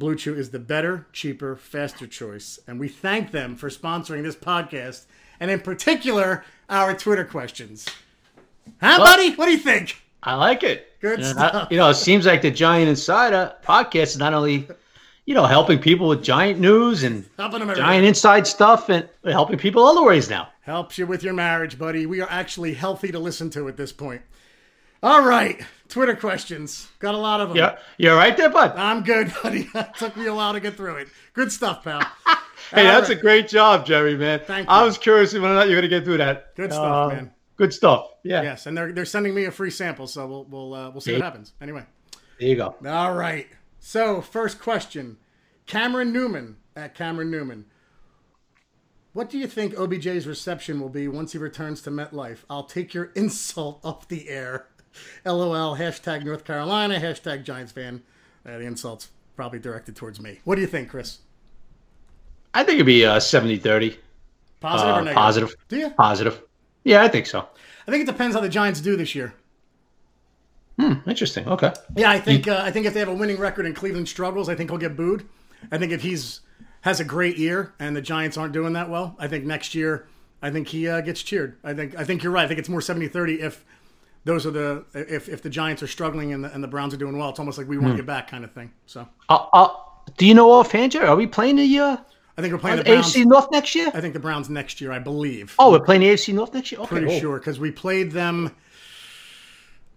[0.00, 2.58] Blue Chew is the better, cheaper, faster choice.
[2.66, 5.04] And we thank them for sponsoring this podcast
[5.38, 7.86] and, in particular, our Twitter questions.
[8.80, 9.34] Huh, buddy?
[9.34, 10.00] What do you think?
[10.22, 10.98] I like it.
[11.00, 11.54] Good And stuff.
[11.54, 14.66] I- you know, it seems like the Giant Insider podcast is not only,
[15.26, 20.02] you know, helping people with giant news and giant inside stuff and helping people other
[20.02, 20.48] ways now.
[20.62, 22.06] Helps you with your marriage, buddy.
[22.06, 24.22] We are actually healthy to listen to at this point.
[25.02, 25.60] All right.
[25.88, 26.88] Twitter questions.
[26.98, 27.56] Got a lot of them.
[27.58, 28.72] Yeah, you're right there, bud.
[28.76, 29.68] I'm good, buddy.
[29.74, 31.08] It took me a while to get through it.
[31.32, 32.00] Good stuff, pal.
[32.72, 33.18] Hey, All that's right.
[33.18, 34.42] a great job, Jerry, man.
[34.46, 34.84] Thank I you.
[34.86, 36.54] was curious whether or not you're going to get through that.
[36.54, 37.30] Good stuff, Uh, man.
[37.56, 38.10] Good stuff.
[38.22, 38.42] Yeah.
[38.42, 41.12] Yes, and they're they're sending me a free sample, so we'll we'll uh, we'll see
[41.14, 41.52] what happens.
[41.60, 41.84] Anyway.
[42.38, 42.76] There you go.
[42.86, 43.48] All right.
[43.80, 45.16] So, first question.
[45.66, 47.64] Cameron Newman at Cameron Newman.
[49.14, 52.44] What do you think OBJ's reception will be once he returns to MetLife?
[52.48, 54.66] I'll take your insult off the air.
[55.24, 55.76] LOL.
[55.76, 56.98] Hashtag North Carolina.
[56.98, 58.02] Hashtag Giants fan.
[58.46, 60.40] Uh, the insult's probably directed towards me.
[60.44, 61.18] What do you think, Chris?
[62.54, 63.98] I think it'd be uh, 70 30.
[64.60, 65.14] Positive or Uh, negative?
[65.16, 65.54] positive.
[65.68, 65.90] Do you?
[65.90, 66.42] Positive.
[66.84, 67.46] Yeah, I think so.
[67.86, 69.34] I think it depends how the Giants do this year.
[70.78, 71.46] Hmm, interesting.
[71.48, 71.72] Okay.
[71.96, 74.48] Yeah, I think uh, I think if they have a winning record and Cleveland struggles,
[74.48, 75.26] I think he'll get booed.
[75.70, 76.40] I think if he's
[76.82, 80.06] has a great year and the Giants aren't doing that well, I think next year
[80.40, 81.56] I think he uh, gets cheered.
[81.62, 82.44] I think I think you're right.
[82.44, 83.64] I think it's more 70-30 if
[84.24, 86.98] those are the if if the Giants are struggling and the, and the Browns are
[86.98, 87.30] doing well.
[87.30, 88.70] It's almost like we want to get back kind of thing.
[88.86, 89.68] So Uh, uh,
[90.16, 91.06] do you know offhand, Jerry?
[91.06, 91.96] Are we playing the uh,
[92.36, 93.14] I think we're playing the Browns.
[93.14, 93.90] AFC North next year?
[93.92, 94.92] I think the Browns next year.
[94.92, 95.54] I believe.
[95.58, 96.80] Oh, we're playing the AFC North next year?
[96.82, 96.88] Okay.
[96.88, 97.20] pretty oh.
[97.20, 98.54] sure because we played them.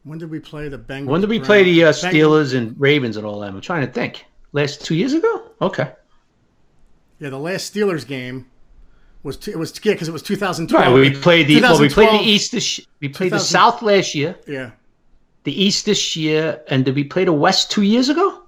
[0.03, 1.05] When did we play the Bengals?
[1.05, 1.47] When did we Browns?
[1.47, 3.49] play the uh, Steelers and Ravens and all that?
[3.49, 4.25] I'm trying to think.
[4.51, 5.51] Last two years ago?
[5.61, 5.91] Okay.
[7.19, 8.47] Yeah, the last Steelers game
[9.23, 10.85] was t- it was yeah because it was 2012.
[10.85, 10.93] Right.
[10.93, 14.35] We played the well, we played the East this we played the South last year,
[14.47, 14.71] Yeah.
[15.43, 18.43] the East this year, and did we play the West two years ago?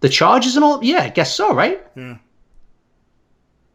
[0.00, 0.82] The Chargers and all?
[0.84, 1.86] Yeah, I guess so, right?
[1.96, 2.16] Yeah.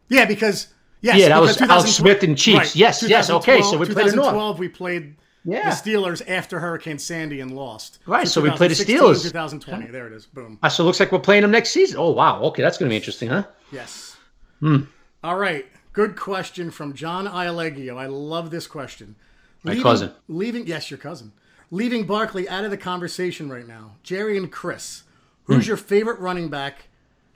[0.08, 0.68] Yeah, because
[1.00, 2.74] yes, Yeah, that because was 2012 Smith and Chiefs.
[2.76, 4.30] Yes, yes, okay, so we played the North.
[4.34, 5.70] 2012 we played Yeah.
[5.70, 7.98] the Steelers after Hurricane Sandy and lost.
[8.06, 9.22] Right, so we played the 2016, Steelers.
[9.32, 9.86] 2020.
[9.92, 10.26] There it is.
[10.26, 10.58] Boom.
[10.62, 11.98] Ah, so it looks like we're playing them next season.
[11.98, 13.44] Oh wow, okay, that's gonna be interesting, huh?
[13.72, 14.16] Yes.
[14.60, 14.82] Hmm.
[15.22, 15.66] All right.
[16.00, 17.98] Good question from John Ialegio.
[17.98, 19.16] I love this question.
[19.64, 20.10] My cousin.
[20.28, 21.30] Leaving yes, your cousin.
[21.70, 23.96] Leaving Barkley out of the conversation right now.
[24.02, 25.02] Jerry and Chris.
[25.44, 25.68] Who's Hmm.
[25.72, 26.88] your favorite running back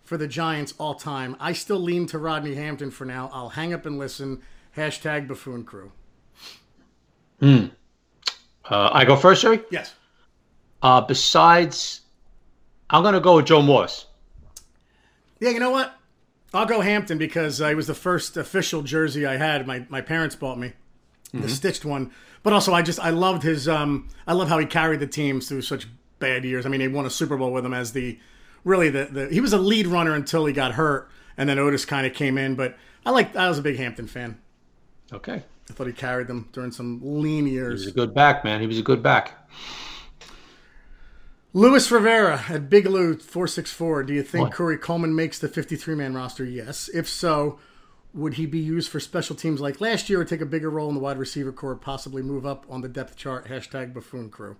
[0.02, 1.36] for the Giants all time?
[1.38, 3.28] I still lean to Rodney Hampton for now.
[3.34, 4.40] I'll hang up and listen.
[4.74, 5.92] Hashtag buffoon crew.
[7.42, 7.68] Uh,
[8.70, 9.60] I go first, Jerry.
[9.70, 9.92] Yes.
[10.80, 12.00] Uh, besides,
[12.88, 14.06] I'm gonna go with Joe Morris.
[15.38, 15.94] Yeah, you know what?
[16.58, 19.66] I'll go Hampton because uh, it was the first official jersey I had.
[19.66, 20.72] My my parents bought me
[21.32, 22.12] the stitched one,
[22.42, 23.68] but also I just I loved his.
[23.68, 25.88] Um, I love how he carried the teams through such
[26.18, 26.64] bad years.
[26.64, 28.18] I mean, he won a Super Bowl with him as the
[28.62, 31.86] really the, the he was a lead runner until he got hurt, and then Ottis
[31.86, 32.54] kind of came in.
[32.54, 34.38] But I like I was a big Hampton fan.
[35.12, 35.42] Okay.
[35.70, 37.80] I thought he carried them during some lean years.
[37.80, 38.60] He was a good back, man.
[38.60, 39.48] He was a good back.
[41.56, 44.02] Luis Rivera at Big Lou four six four.
[44.02, 44.54] Do you think What?
[44.54, 46.44] Corey Coleman makes the fifty three man roster?
[46.44, 46.90] Yes.
[46.92, 47.60] If so,
[48.12, 50.88] would he be used for special teams like last year, or take a bigger role
[50.88, 53.46] in the wide receiver core, possibly move up on the depth chart?
[53.46, 54.56] Hashtag buffoon crew.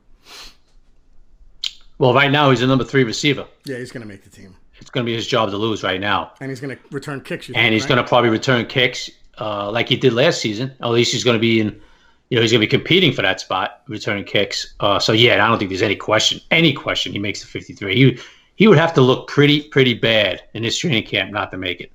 [1.98, 3.46] Well, right now he's a number three receiver.
[3.64, 5.82] Yeah, he's going to make the team, It's going to be his job to lose
[5.82, 7.48] right now, and he's going to return kicks.
[7.48, 7.88] You and think, he's right?
[7.90, 10.72] going to probably return kicks uh, like he did last season.
[10.80, 11.80] At least he's going to be in.
[12.34, 14.74] You know, he's going to be competing for that spot, returning kicks.
[14.80, 17.94] Uh, so yeah, I don't think there's any question, any question he makes the 53.
[17.94, 18.18] He
[18.56, 21.80] he would have to look pretty pretty bad in this training camp not to make
[21.80, 21.92] it.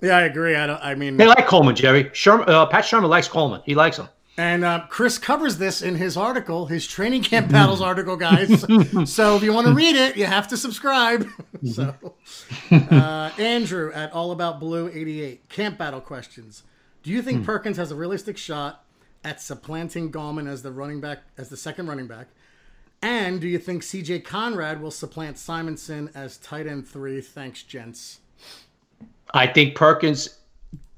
[0.00, 0.56] Yeah, I agree.
[0.56, 0.82] I don't.
[0.82, 2.04] I mean, They like Coleman, Jerry.
[2.04, 3.60] Shurmur, uh, Pat Shurmur likes Coleman.
[3.66, 4.08] He likes him.
[4.38, 8.64] And uh, Chris covers this in his article, his training camp battles article, guys.
[9.04, 11.28] so if you want to read it, you have to subscribe.
[11.62, 11.94] so,
[12.70, 16.62] uh, Andrew at All About Blue 88, camp battle questions.
[17.02, 18.82] Do you think Perkins has a realistic shot
[19.26, 22.28] at supplanting Gallman as the running back, as the second running back?
[23.02, 27.20] And do you think CJ Conrad will supplant Simonson as tight end three?
[27.20, 28.20] Thanks, gents.
[29.34, 30.38] I think Perkins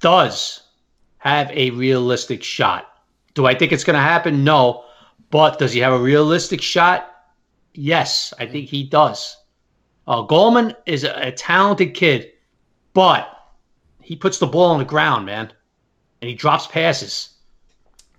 [0.01, 0.63] does
[1.17, 2.99] have a realistic shot.
[3.33, 4.45] Do I think it's going to happen?
[4.45, 4.85] No.
[5.31, 7.11] But does he have a realistic shot?
[7.73, 9.39] Yes, I think he does.
[10.07, 12.31] Uh, Gallman is a, a talented kid,
[12.93, 13.55] but
[14.03, 15.51] he puts the ball on the ground, man,
[16.21, 17.38] and he drops passes.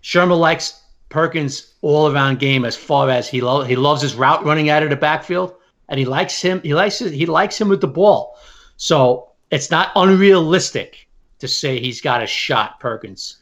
[0.03, 4.45] Shurmur likes Perkins all around game as far as he lo- he loves his route
[4.45, 5.55] running out of the backfield,
[5.87, 6.61] and he likes him.
[6.61, 8.37] He likes it, he likes him with the ball.
[8.77, 11.07] So it's not unrealistic
[11.39, 13.37] to say he's got a shot, Perkins,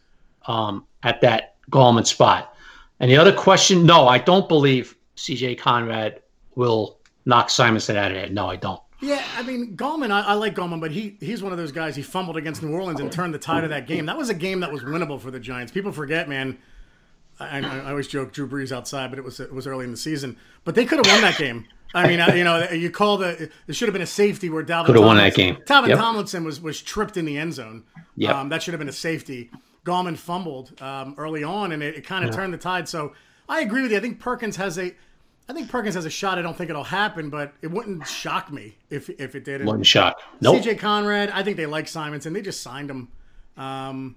[0.47, 2.53] um, at that Gallman spot.
[2.99, 6.21] And the other question, no, I don't believe CJ Conrad
[6.55, 8.29] will knock Simonson out of there.
[8.29, 8.81] No, I don't.
[8.99, 10.11] Yeah, I mean Gallman.
[10.11, 11.95] I, I like Gallman, but he he's one of those guys.
[11.95, 14.07] He fumbled against New Orleans and turned the tide of that game.
[14.07, 15.71] That was a game that was winnable for the Giants.
[15.71, 16.57] People forget, man.
[17.39, 19.97] I, I, always joke Drew Brees outside, but it was it was early in the
[19.97, 20.37] season.
[20.63, 21.67] But they could have won that game.
[21.93, 24.87] I mean, you know, you call the it should have been a safety where Dalvin
[24.87, 25.57] Could have won that game.
[25.57, 25.97] Dalvin Yep.
[25.99, 27.83] Tomlinson was was tripped in the end zone.
[28.15, 28.35] Yep.
[28.35, 29.51] Um, that should have been a safety.
[29.85, 32.89] Gallman fumbled um, early on, and it, it kind of turned the tide.
[32.89, 33.13] So
[33.47, 33.97] I agree with you.
[33.97, 34.93] I think Perkins has a.
[35.49, 36.37] I think Perkins has a shot.
[36.37, 39.61] I don't think it'll happen, but it wouldn't shock me if if it did.
[39.61, 40.19] And One shot.
[40.41, 40.61] Nope.
[40.61, 42.33] CJ Conrad, I think they like Simonson.
[42.33, 43.07] They just signed him.
[43.55, 44.15] Um,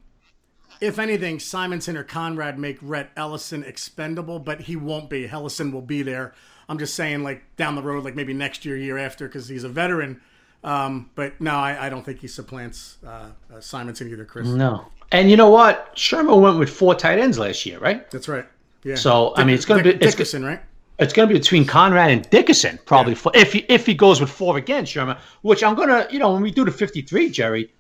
[0.81, 5.29] if anything, Simonson or Conrad make Rhett Ellison expendable, but he won't be.
[5.29, 6.35] Ellison will be there.
[6.69, 9.65] I'm just saying, like down the road, like maybe next year, year after, because he's
[9.65, 10.21] a veteran.
[10.63, 14.47] Um, but no, I, I don't think he supplants uh, uh, Simonson either, Chris.
[14.49, 14.87] No.
[15.13, 15.95] And you know what?
[15.97, 18.09] Shurmur went with four tight ends last year, right?
[18.11, 18.47] That's right.
[18.85, 18.95] Yeah.
[18.95, 20.61] So I mean, it's going to Dick- be it's, Dickerson, right?
[21.01, 24.21] It's going to be between Conrad and Dickerson probably for, if he if he goes
[24.21, 25.19] with four again, Shurmur.
[25.43, 27.73] Which I'm gonna, you know, when we do the 53, Jerry,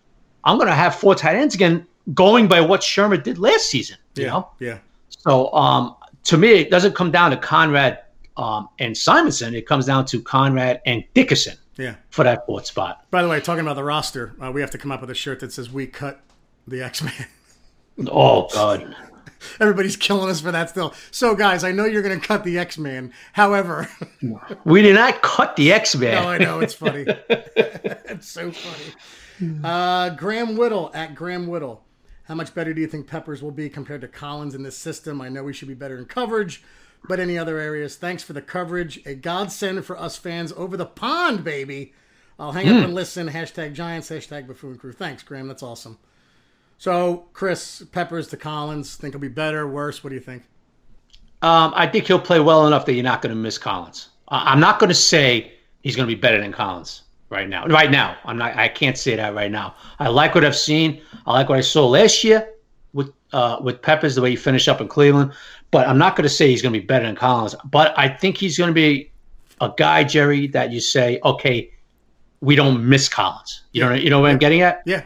[0.44, 3.98] I'm gonna have four tight ends again, going by what Shurmur did last season.
[4.16, 4.30] You Yeah.
[4.30, 4.78] know, Yeah.
[5.10, 7.98] so um, to me, it doesn't come down to Conrad
[8.36, 9.54] um, and Simonson.
[9.54, 11.96] It comes down to Conrad and Dickerson Yeah.
[12.10, 13.04] for that fourth spot.
[13.10, 15.14] By the way, talking about the roster, uh, we have to come up with a
[15.14, 16.20] shirt that says "We cut
[16.66, 17.12] the X Men."
[18.10, 18.94] Oh God.
[19.60, 20.94] Everybody's killing us for that still.
[21.10, 23.12] So, guys, I know you're going to cut the X Man.
[23.32, 23.88] However,
[24.64, 26.22] We did not cut the X Man.
[26.22, 27.04] no, I know it's funny.
[27.28, 29.60] it's so funny.
[29.64, 31.84] Uh, Graham Whittle at Graham Whittle.
[32.24, 35.20] How much better do you think Peppers will be compared to Collins in this system?
[35.20, 36.62] I know we should be better in coverage,
[37.08, 37.96] but any other areas?
[37.96, 39.00] Thanks for the coverage.
[39.06, 41.92] A godsend for us fans over the pond, baby.
[42.38, 43.28] I'll hang up and listen.
[43.28, 44.10] Hashtag Giants.
[44.10, 44.92] Hashtag Buffoon Crew.
[44.92, 45.48] Thanks, Graham.
[45.48, 45.98] That's awesome.
[46.80, 48.96] So, Chris, Peppers to Collins.
[48.96, 50.02] Think he'll be better, worse?
[50.02, 50.44] What do you think?
[51.42, 54.08] Um, I think he'll play well enough that you're not going to miss Collins.
[54.28, 57.66] I- I'm not going to say he's going to be better than Collins right now.
[57.66, 58.56] Right now, I'm not.
[58.56, 59.74] I can't say that right now.
[59.98, 61.02] I like what I've seen.
[61.26, 62.48] I like what I saw last year
[62.94, 65.34] with uh, with Peppers, the way he finished up in Cleveland.
[65.70, 67.54] But I'm not going to say he's going to be better than Collins.
[67.66, 69.12] But I think he's going to be
[69.60, 71.70] a guy, Jerry, that you say, okay,
[72.40, 73.64] we don't miss Collins.
[73.72, 74.82] You know, you know what I'm getting at?
[74.86, 75.02] Yeah.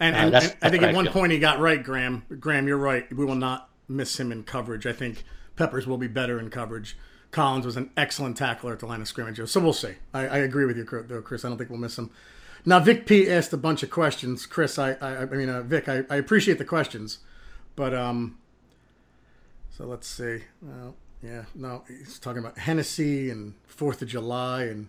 [0.00, 1.12] And, and, and I think at I one feel.
[1.12, 2.24] point he got right, Graham.
[2.38, 3.10] Graham, you're right.
[3.12, 4.86] We will not miss him in coverage.
[4.86, 5.24] I think
[5.56, 6.96] Peppers will be better in coverage.
[7.30, 9.40] Collins was an excellent tackler at the line of scrimmage.
[9.48, 9.94] So we'll see.
[10.14, 11.44] I, I agree with you, though, Chris.
[11.44, 12.10] I don't think we'll miss him.
[12.64, 14.46] Now, Vic P asked a bunch of questions.
[14.46, 17.18] Chris, I, I, I mean, uh, Vic, I, I appreciate the questions,
[17.76, 18.38] but um,
[19.70, 20.42] so let's see.
[20.60, 24.88] Well, yeah, no, he's talking about Hennessy and Fourth of July and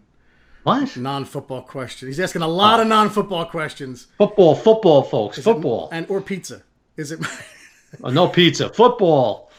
[0.69, 0.97] What?
[0.97, 2.07] Non-football question.
[2.07, 2.89] He's asking a lot of oh.
[2.89, 4.07] non-football questions.
[4.17, 5.41] Football, football, folks.
[5.41, 5.89] Football.
[5.91, 6.63] And or pizza.
[6.95, 7.19] Is it
[8.03, 8.69] Oh, no pizza.
[8.69, 9.49] Football.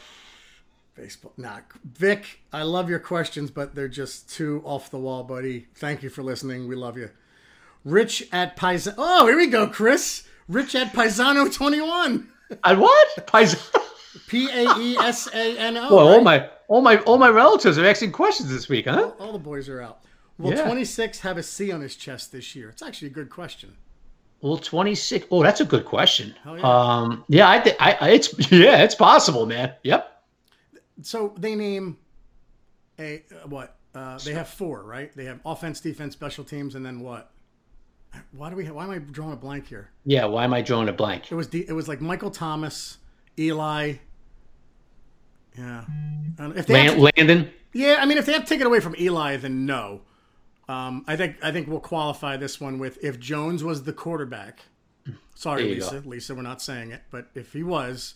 [0.95, 1.33] baseball?
[1.35, 1.59] Nah.
[1.83, 5.67] Vic, I love your questions, but they're just too off the wall, buddy.
[5.75, 6.67] Thank you for listening.
[6.67, 7.09] We love you.
[7.83, 8.95] Rich at Paesano.
[8.97, 10.23] Oh, here we go, Chris.
[10.47, 12.29] Rich at Paesano 21.
[12.65, 13.27] And what?
[13.27, 13.71] Pais-
[14.27, 15.95] P A E S A N O.
[15.95, 16.23] Well, all right?
[16.23, 19.11] my all my all my relatives are asking questions this week, huh?
[19.19, 20.01] All the boys are out.
[20.41, 20.63] Will Yeah.
[20.63, 22.69] 26 have a C on his chest this year?
[22.69, 23.77] It's actually a good question.
[24.41, 25.27] Well, twenty six.
[25.29, 26.33] Oh, that's a good question.
[26.43, 26.63] Hell yeah.
[26.63, 29.73] Um, yeah, I think I, I it's yeah, it's possible, man.
[29.83, 30.23] Yep.
[31.03, 31.97] So they name
[32.97, 33.75] a uh, what?
[33.93, 35.15] Uh, they have four, right?
[35.15, 37.29] They have offense, defense, special teams, and then what?
[38.31, 38.65] Why do we?
[38.65, 39.91] Have, why am I drawing a blank here?
[40.05, 40.25] Yeah.
[40.25, 41.31] Why am I drawing a blank?
[41.31, 42.97] It was the, it was like Michael Thomas,
[43.37, 43.93] Eli.
[45.55, 45.85] Yeah.
[46.39, 47.51] And if they have Land, to- Landon.
[47.73, 50.01] yeah, I mean, if they have to take it away from Eli, then no.
[50.71, 54.59] Um, I think I think we'll qualify this one with if Jones was the quarterback.
[55.35, 56.03] Sorry, There you Lisa.
[56.05, 58.13] Lisa, we're not saying it, but if he was,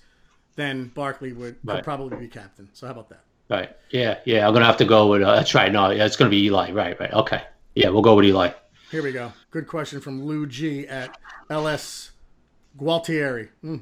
[0.56, 1.84] then Barkley would, would Right.
[1.84, 2.70] probably be captain.
[2.74, 3.24] So how about that?
[3.50, 3.76] Right.
[3.89, 4.20] Yeah.
[4.26, 4.48] Yeah.
[4.48, 5.22] I'm gonna have to go with.
[5.24, 5.72] Uh, that's right.
[5.72, 5.89] No.
[5.89, 6.06] Yeah.
[6.06, 6.72] It's gonna be Eli.
[6.72, 7.00] Right.
[7.00, 7.12] Right.
[7.13, 7.41] Okay.
[7.74, 7.89] Yeah.
[7.89, 8.52] We'll go with Eli.
[8.91, 9.34] Here we go.
[9.52, 11.18] Good question from Lou G at
[11.50, 12.12] LS
[12.78, 13.50] Gualtieri.
[13.62, 13.78] Hmm.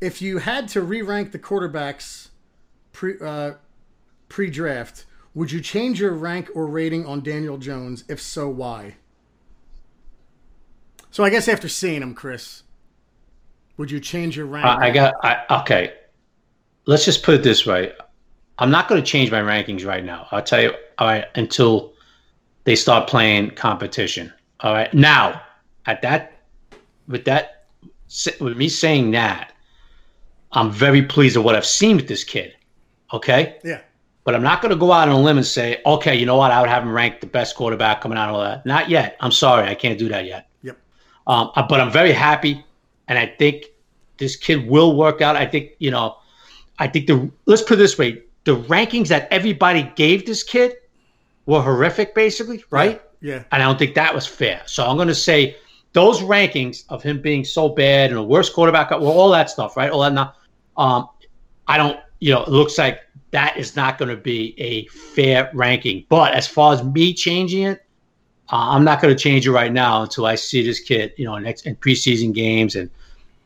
[0.00, 2.28] If you had to re-rank the quarterbacks
[2.92, 3.52] pre uh,
[4.28, 8.04] pre-draft, would you change your rank or rating on Daniel Jones?
[8.08, 8.96] If so, why?
[11.10, 12.62] So I guess after seeing him, Chris,
[13.76, 14.66] would you change your rank?
[14.66, 15.14] Uh, I got.
[15.22, 15.94] I, okay.
[16.86, 17.92] Let's just put it this way.
[18.58, 20.26] I'm not going to change my rankings right now.
[20.30, 20.72] I'll tell you.
[20.98, 21.24] All right.
[21.34, 21.92] Until
[22.64, 24.32] they start playing competition.
[24.60, 24.92] All right.
[24.92, 25.40] Now,
[25.86, 26.32] at that,
[27.08, 27.66] with that,
[28.40, 29.52] with me saying that,
[30.52, 32.54] I'm very pleased with what I've seen with this kid.
[33.12, 33.58] Okay.
[33.64, 33.80] yeah.
[34.30, 36.36] But I'm not going to go out on a limb and say, okay, you know
[36.36, 36.52] what?
[36.52, 38.64] I would have him ranked the best quarterback coming out of all that.
[38.64, 39.16] Not yet.
[39.18, 39.66] I'm sorry.
[39.66, 40.48] I can't do that yet.
[40.62, 40.78] Yep.
[41.26, 42.64] Um, uh, but I'm very happy,
[43.08, 43.64] and I think
[44.18, 45.34] this kid will work out.
[45.34, 46.16] I think you know,
[46.78, 50.76] I think the let's put it this way: the rankings that everybody gave this kid
[51.46, 53.02] were horrific, basically, right?
[53.20, 53.42] Yeah.
[53.50, 54.62] And I don't think that was fair.
[54.66, 55.56] So I'm going to say
[55.92, 59.76] those rankings of him being so bad and the worst quarterback, well, all that stuff,
[59.76, 59.90] right?
[59.90, 60.12] All that.
[60.12, 60.34] Now,
[60.76, 61.08] um,
[61.66, 61.98] I don't.
[62.20, 66.04] You know, it looks like that is not going to be a fair ranking.
[66.08, 67.84] But as far as me changing it,
[68.52, 71.24] uh, I'm not going to change it right now until I see this kid, you
[71.24, 72.90] know, next in preseason games and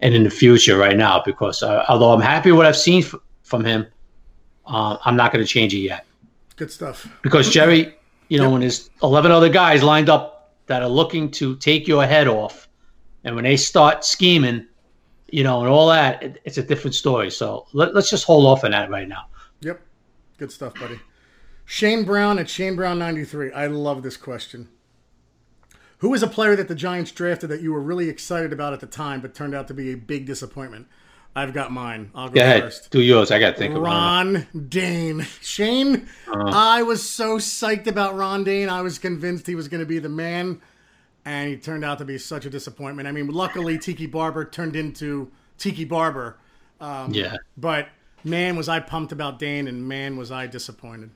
[0.00, 0.78] and in the future.
[0.78, 3.86] Right now, because uh, although I'm happy with what I've seen f- from him,
[4.66, 6.06] uh, I'm not going to change it yet.
[6.56, 7.06] Good stuff.
[7.22, 7.94] Because Jerry,
[8.28, 12.06] you know, when there's 11 other guys lined up that are looking to take your
[12.06, 12.68] head off,
[13.24, 14.66] and when they start scheming,
[15.30, 17.30] you know, and all that, it, it's a different story.
[17.30, 19.26] So let, let's just hold off on that right now.
[19.60, 19.80] Yep.
[20.38, 21.00] Good stuff, buddy.
[21.64, 23.52] Shane Brown at Shane Brown 93.
[23.52, 24.68] I love this question.
[25.98, 28.80] Who was a player that the Giants drafted that you were really excited about at
[28.80, 30.86] the time, but turned out to be a big disappointment?
[31.36, 32.10] I've got mine.
[32.14, 32.90] I'll go Go ahead, first.
[32.90, 33.30] do yours.
[33.30, 33.82] I got to think of.
[33.82, 35.22] Ron Dayne.
[35.40, 36.50] Shane, Uh-huh.
[36.54, 38.68] I was so psyched about Ron Dayne.
[38.68, 40.60] I was convinced he was going to be the man,
[41.24, 43.08] and he turned out to be such a disappointment.
[43.08, 46.36] I mean, luckily, Tiki Barber turned into Tiki Barber.
[46.80, 47.36] Yeah.
[47.56, 47.88] But
[48.24, 51.10] man, was I pumped about Dayne, and man, was I disappointed.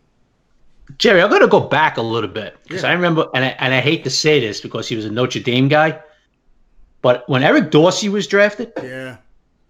[0.97, 2.91] Jerry, I'm going to go back a little bit because Yeah.
[2.91, 5.41] I remember, and I, and I hate to say this because he was a Notre
[5.41, 6.01] Dame guy,
[7.03, 9.17] but when Eric Dorsey was drafted, Yeah.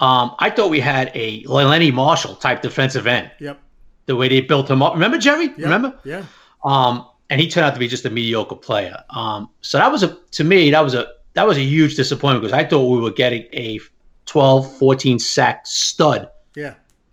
[0.00, 3.30] um, I thought we had a Lenny Marshall type defensive end.
[3.40, 3.58] Yep.
[4.06, 5.46] The way they built him up, remember Jerry?
[5.46, 5.58] Yep.
[5.58, 5.98] Remember?
[6.04, 6.22] Yeah.
[6.64, 9.02] Um, and he turned out to be just a mediocre player.
[9.10, 12.42] Um, so that was a to me that was a that was a huge disappointment
[12.42, 13.78] because I thought we were getting a
[14.24, 16.30] 12, 14 sack stud.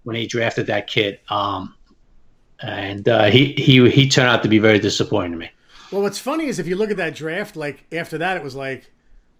[0.06, 1.20] When they drafted that kid.
[1.30, 1.76] Um,
[2.62, 5.52] and uh, he he he turned out to be very disappointing to me.
[5.91, 8.56] Well, what's funny is if you look at that draft, like after that, it was
[8.56, 8.91] like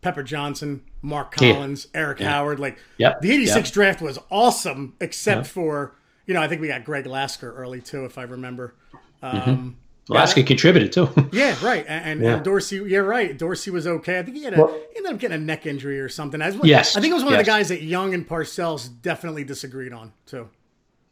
[0.02, 1.54] Pepper Johnson, Mark Yeah.
[1.54, 2.60] Collins, Eric Howard.
[2.60, 3.22] Like Yep.
[3.22, 3.74] the '86 Yep.
[3.74, 5.96] draft was awesome, except for
[6.28, 8.76] you know I think we got Greg Lasker early too, if I remember.
[9.22, 11.10] Um, Lasker contributed too.
[11.32, 11.84] yeah, right.
[11.88, 12.36] And, and, Yeah.
[12.36, 13.36] and Dorsey, yeah, right.
[13.38, 14.20] Dorsey was okay.
[14.20, 16.42] I think he had a, Well- he ended up getting a neck injury or something.
[16.42, 19.44] As Yes, I think it was one of the guys that Young and Parcells definitely
[19.44, 20.48] disagreed on too.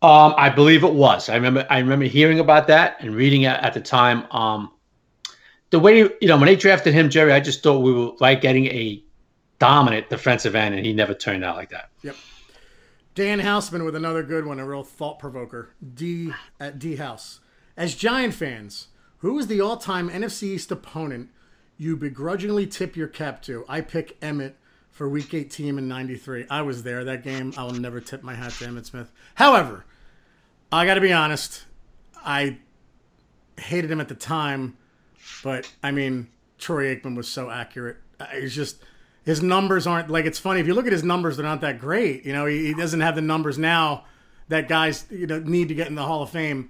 [0.04, 1.30] Um, I believe it was.
[1.30, 1.66] I remember.
[1.70, 4.26] I remember hearing about that and reading it at the time.
[4.32, 4.70] Um,
[5.70, 8.42] the way you know when they drafted him, Jerry, I just thought we were like
[8.42, 9.02] getting a
[9.60, 11.90] dominant defensive end, and he never turned out like that.
[12.04, 12.16] Yep.
[13.16, 15.70] Dan Houseman with another good one, a real thought provoker.
[15.94, 17.40] D at D House.
[17.76, 18.88] As Giant fans,
[19.20, 21.30] who is the all time NFC East opponent
[21.78, 23.66] you begrudgingly tip your cap to?
[23.68, 24.54] I pick Emmitt
[24.92, 26.46] for week 18 in 93.
[26.50, 27.54] I was there that game.
[27.58, 29.12] I will never tip my hat to Emmitt Smith.
[29.36, 29.86] However,
[30.72, 31.66] I got to be honest,
[32.24, 32.60] I
[33.58, 34.78] hated him at the time,
[35.44, 37.98] But I mean, Troy Aikman was so accurate.
[38.20, 38.78] Uh, He's just
[39.26, 41.80] his numbers aren't like it's funny if you look at his numbers, they're not that
[41.80, 42.26] great.
[42.26, 44.06] You know, he, he doesn't have the numbers now
[44.50, 46.70] that guys you know need to get in the Hall of Fame.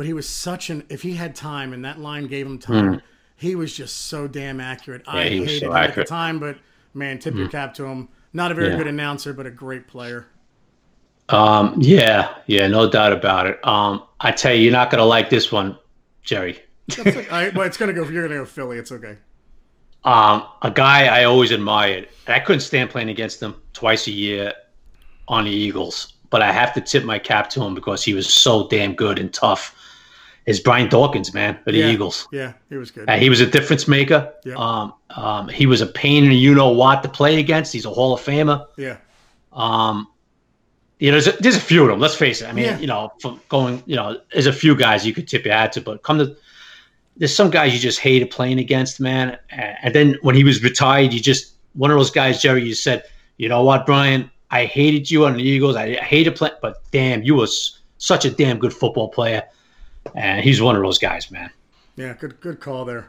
[0.00, 3.02] But he was such an if he had time and that line gave him time,
[3.36, 5.02] he was just so damn accurate.
[5.06, 6.56] I he was hated so him at the time, but
[6.94, 8.08] man, tip your cap to him.
[8.32, 8.78] Not a very Yeah.
[8.78, 10.24] good announcer, but a great player.
[11.28, 13.60] Um, yeah, yeah, no doubt about it.
[13.62, 15.76] Um, I tell you, you're not gonna like this one,
[16.22, 16.58] Jerry.
[16.88, 18.08] That's like, all right, well, it's gonna go.
[18.08, 18.78] You're gonna go Philly.
[18.78, 19.18] It's okay.
[20.04, 24.54] Um, a guy I always admired, I couldn't stand playing against him twice a year
[25.28, 28.32] on the Eagles, but I have to tip my cap to him because he was
[28.32, 29.76] so damn good and tough.
[30.50, 31.90] Is Brian Dawkins, man, for the Yeah.
[31.90, 32.26] Eagles.
[32.32, 33.08] Yeah, he was good.
[33.08, 34.32] Uh, he was a difference maker.
[34.44, 34.54] Yeah.
[34.56, 37.72] Um, um, he was a pain in you know what to play against.
[37.72, 38.66] He's a Hall of Famer.
[38.76, 38.96] Yeah,
[39.52, 40.08] Um,
[40.98, 42.00] you know, there's a, there's a few of them.
[42.00, 42.48] Let's face it.
[42.48, 42.78] I mean, Yeah.
[42.78, 43.12] you know,
[43.48, 46.18] going, you know, there's a few guys you could tip your hat to, but come
[46.18, 46.36] to,
[47.16, 49.38] there's some guys you just hated playing against, man.
[49.50, 52.64] And then when he was retired, you just one of those guys, Jerry.
[52.64, 53.04] You said,
[53.38, 55.76] you know what, Brian, I hated you on the Eagles.
[55.76, 59.42] I, I hated playing, but damn, you was such a damn good football player.
[60.14, 61.50] And he's one of those guys, man.
[61.96, 63.08] yeah, good good call there.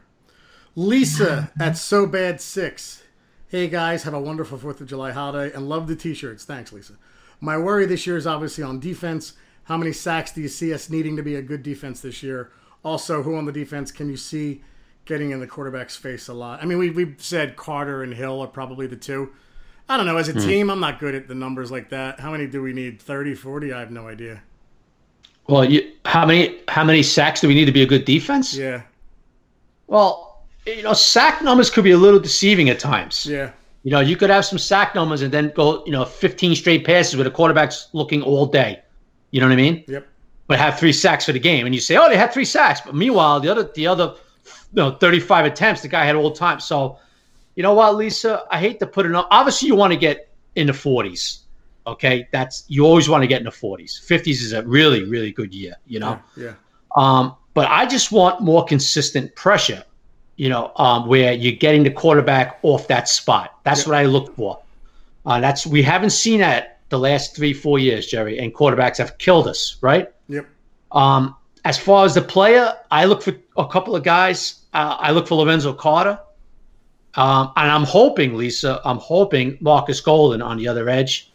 [0.76, 3.04] Lisa at So Bad Six.
[3.48, 6.46] Hey guys, have a wonderful Fourth of July holiday and love the t-shirts.
[6.46, 6.94] Thanks, Lisa.
[7.42, 9.34] My worry this year is obviously on defense.
[9.66, 12.52] How many sacks do you see us needing to be a good defense this year?
[12.84, 14.64] Also, who on the defense can you see
[15.06, 16.62] getting in the quarterback's face a lot?
[16.62, 19.32] I mean, we we've said Carter and Hill are probably the two.
[19.90, 20.18] I don't know.
[20.18, 20.40] As a hmm.
[20.40, 22.20] team, I'm not good at the numbers like that.
[22.22, 23.02] How many do we need?
[23.02, 23.74] 30, 40?
[23.74, 24.44] I have no idea.
[25.48, 28.56] Well, you, how many how many sacks do we need to be a good defense?
[28.56, 28.82] Yeah,
[29.88, 33.26] Well, you know, sack numbers could be a little deceiving at times.
[33.26, 33.52] yeah,
[33.84, 36.86] You know, you could have some sack numbers and then go, you know, 15 straight
[36.86, 38.80] passes where the quarterback's looking all day.
[39.32, 39.84] You know what I mean?
[39.88, 40.08] yep.
[40.48, 42.82] But have three sacks for the game, and you say, oh, they had three sacks.
[42.82, 44.16] But meanwhile, the other, the other,
[44.46, 46.60] you know, 35 attempts, the guy had all time.
[46.60, 47.00] So,
[47.56, 48.44] you know what, Lisa?
[48.52, 49.30] I hate to put it up.
[49.32, 51.40] Obviously, you want to get in the 40s.
[51.88, 54.00] Okay, that's you always want to get in the 40s.
[54.06, 55.76] 50s is a really, really good year.
[55.88, 56.20] You know.
[56.38, 56.54] Yeah.
[56.96, 59.84] Um, but I just want more consistent pressure,
[60.38, 63.58] you know, um, where you're getting the quarterback off that spot.
[63.64, 63.90] That's Yeah.
[63.90, 64.60] what I look for.
[65.26, 69.18] Uh, that's we haven't seen that the last three, four years, Jerry, and quarterbacks have
[69.18, 70.12] killed us, right?
[70.28, 70.46] Yep.
[70.92, 74.56] Um, as far as the player, I look for a couple of guys.
[74.74, 76.20] Uh, I look for Lorenzo Carter,
[77.16, 81.31] um, and I'm hoping, Lisa, I'm hoping Marcus Golden on the other edge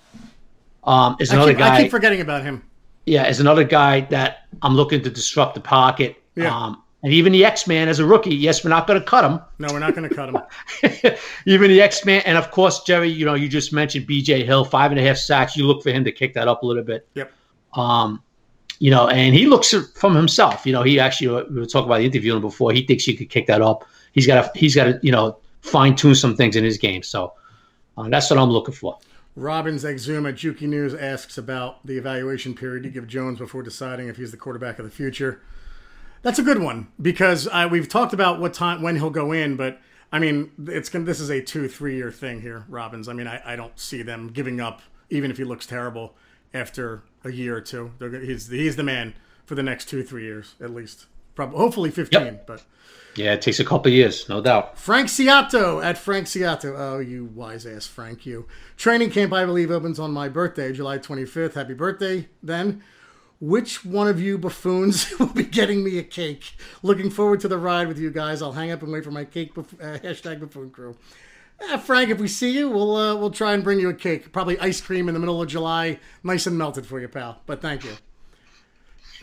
[0.87, 2.63] um, is I another keep, guy I keep forgetting about him.
[3.07, 6.17] yeah, is another guy that I'm looking to disrupt the pocket.
[6.35, 6.55] Yeah.
[6.55, 9.25] Um, and even the X Man as a rookie, yes, we're not going to cut
[9.25, 9.41] him.
[9.59, 11.15] No, we're not going to cut him.
[11.47, 14.45] even the X Man, and of course, Jerry, you know, you just mentioned B.J.
[14.45, 15.57] Hill, five and a half sacks.
[15.57, 17.07] You look for him to kick that up a little bit.
[17.15, 17.33] Yep.
[17.75, 18.23] Um,
[18.79, 20.67] you know, and he looks from himself.
[20.67, 22.73] You know, he actually we were talking about the interview before.
[22.73, 23.85] He thinks he could kick that up.
[24.13, 27.03] He's got to he's got to you know fine tune some things in his game.
[27.03, 27.35] So
[27.97, 28.99] uh, that's what I'm looking for.
[29.37, 34.17] Robbins Exuma Juki News asks about the evaluation period you give Jones before deciding if
[34.17, 35.43] he's the quarterback of the future.
[36.23, 39.57] That's a good one because uh, we've talked about what time when he'll go in,
[39.57, 39.79] but
[40.11, 43.09] I mean, it's gonna, this is a two three year thing here, Robbins.
[43.09, 44.81] I mean, I, I don't see them giving up
[45.11, 46.17] even if he looks terrible
[46.55, 47.93] after a year or two.
[47.99, 49.15] They're, he's he's the man
[49.45, 51.07] for the next two three years at least.
[51.37, 52.47] Probably hopefully fifteen, Yep.
[52.49, 52.63] but.
[53.15, 54.79] Yeah, it takes a couple of years, no doubt.
[54.79, 56.75] Frank Ciato at Frank Ciato.
[56.77, 58.47] Oh, you wise ass Frank, you.
[58.77, 61.55] Training camp, I believe, opens on my birthday, July 25th.
[61.55, 62.83] Happy birthday, then.
[63.41, 66.53] Which one of you buffoons will be getting me a cake?
[66.83, 68.43] Looking forward to the ride with you guys.
[68.43, 69.55] I'll hang up and wait for my cake.
[69.55, 70.95] Buff- uh, hashtag buffoon crew.
[71.71, 74.31] Uh, Frank, if we see you, we'll uh, we'll try and bring you a cake.
[74.31, 77.41] Probably ice cream in the middle of July, nice and melted for you, pal.
[77.47, 77.93] But thank you.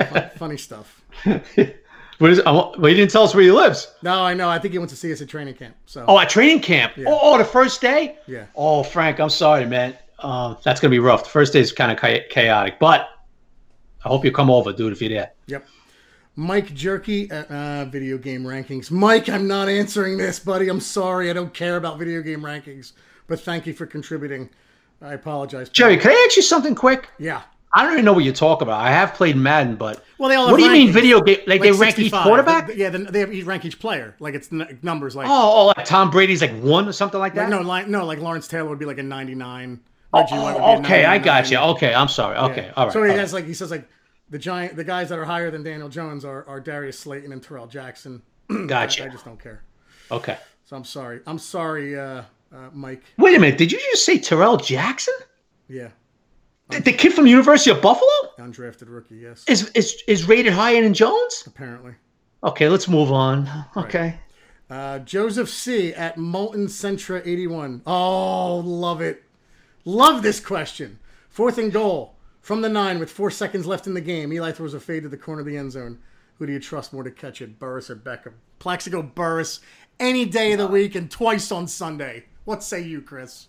[0.03, 1.01] Fun- funny stuff.
[2.24, 2.41] What is?
[2.45, 3.93] Well, he didn't tell us where he lives.
[4.01, 4.47] No, I know.
[4.47, 5.76] I think he went to see us at training camp.
[5.86, 6.93] So Oh, at training camp.
[6.99, 8.17] Oh, oh, the first day.
[8.28, 8.45] Yeah.
[8.55, 9.97] Oh, Frank, I'm sorry, man.
[10.19, 11.26] Uh, that's gonna be rough.
[11.26, 11.99] The first day is kind of
[12.30, 13.09] chaotic, but
[14.05, 15.34] I hope you come over, dude, if you're there.
[15.47, 15.67] Yep.
[16.38, 18.89] Mike Jerky at uh, video game rankings.
[18.89, 20.69] Mike, I'm not answering this, buddy.
[20.69, 21.30] I'm sorry.
[21.30, 22.93] I don't care about video game rankings,
[23.28, 24.49] but thank you for contributing.
[25.01, 25.67] I apologize.
[25.67, 27.09] Jerry, can I ask you something quick?
[27.19, 27.41] Yeah.
[27.76, 28.80] I don't even know what you're talking about.
[28.82, 30.51] I have played Madden, but Well, they all.
[30.51, 31.39] what do you mean video game?
[31.47, 32.67] Like, they rank each quarterback?
[32.67, 34.15] They- yeah, they have, each rank each player.
[34.19, 35.15] Like it's n- numbers.
[35.15, 37.49] Like Oh, oh, like Tom Brady's like one or something like that.
[37.49, 39.80] no, like no, like Lawrence Taylor would be like a 99.
[40.15, 41.57] Oh, Reggie White would be a okay, I got you.
[41.57, 42.38] Okay, I'm sorry.
[42.38, 42.74] Okay, Yeah.
[42.78, 42.93] all right.
[42.93, 43.17] So he right.
[43.19, 43.89] has like he says like
[44.30, 47.41] the giant, the guys that are higher than Daniel Jones are, are Darius Slayton and
[47.41, 48.21] Terrell Jackson.
[48.51, 49.05] I, Gotcha.
[49.05, 49.63] I just don't care.
[50.11, 50.38] Okay.
[50.65, 51.21] So I'm sorry.
[51.26, 52.21] I'm sorry, uh,
[52.53, 53.03] uh, Mike.
[53.17, 53.57] Wait a minute.
[53.57, 55.15] Did you just say Terrell Jackson?
[55.67, 55.89] Yeah,
[56.70, 58.09] The, the kid from the University of Buffalo
[58.39, 59.18] undrafted rookie.
[59.18, 61.43] Yes, is is is rated higher than Jones?
[61.45, 61.93] apparently.
[62.43, 63.49] Okay, let's move on.
[63.78, 64.20] Okay.
[64.70, 65.93] Uh, Joseph C.
[65.93, 67.84] at Molten Centra 81.
[67.86, 69.24] Oh, love it.
[69.86, 70.99] Love this question.
[71.30, 74.34] Fourth and goal from the nine with four seconds left in the game.
[74.34, 75.99] Eli throws a fade to the corner of the end zone.
[76.38, 78.34] Who do you trust more to catch it, Burress or Beckham?
[78.59, 79.59] Plaxico Burress
[79.99, 82.26] any day of the week and twice on Sunday.
[82.45, 83.47] What say you, Chris?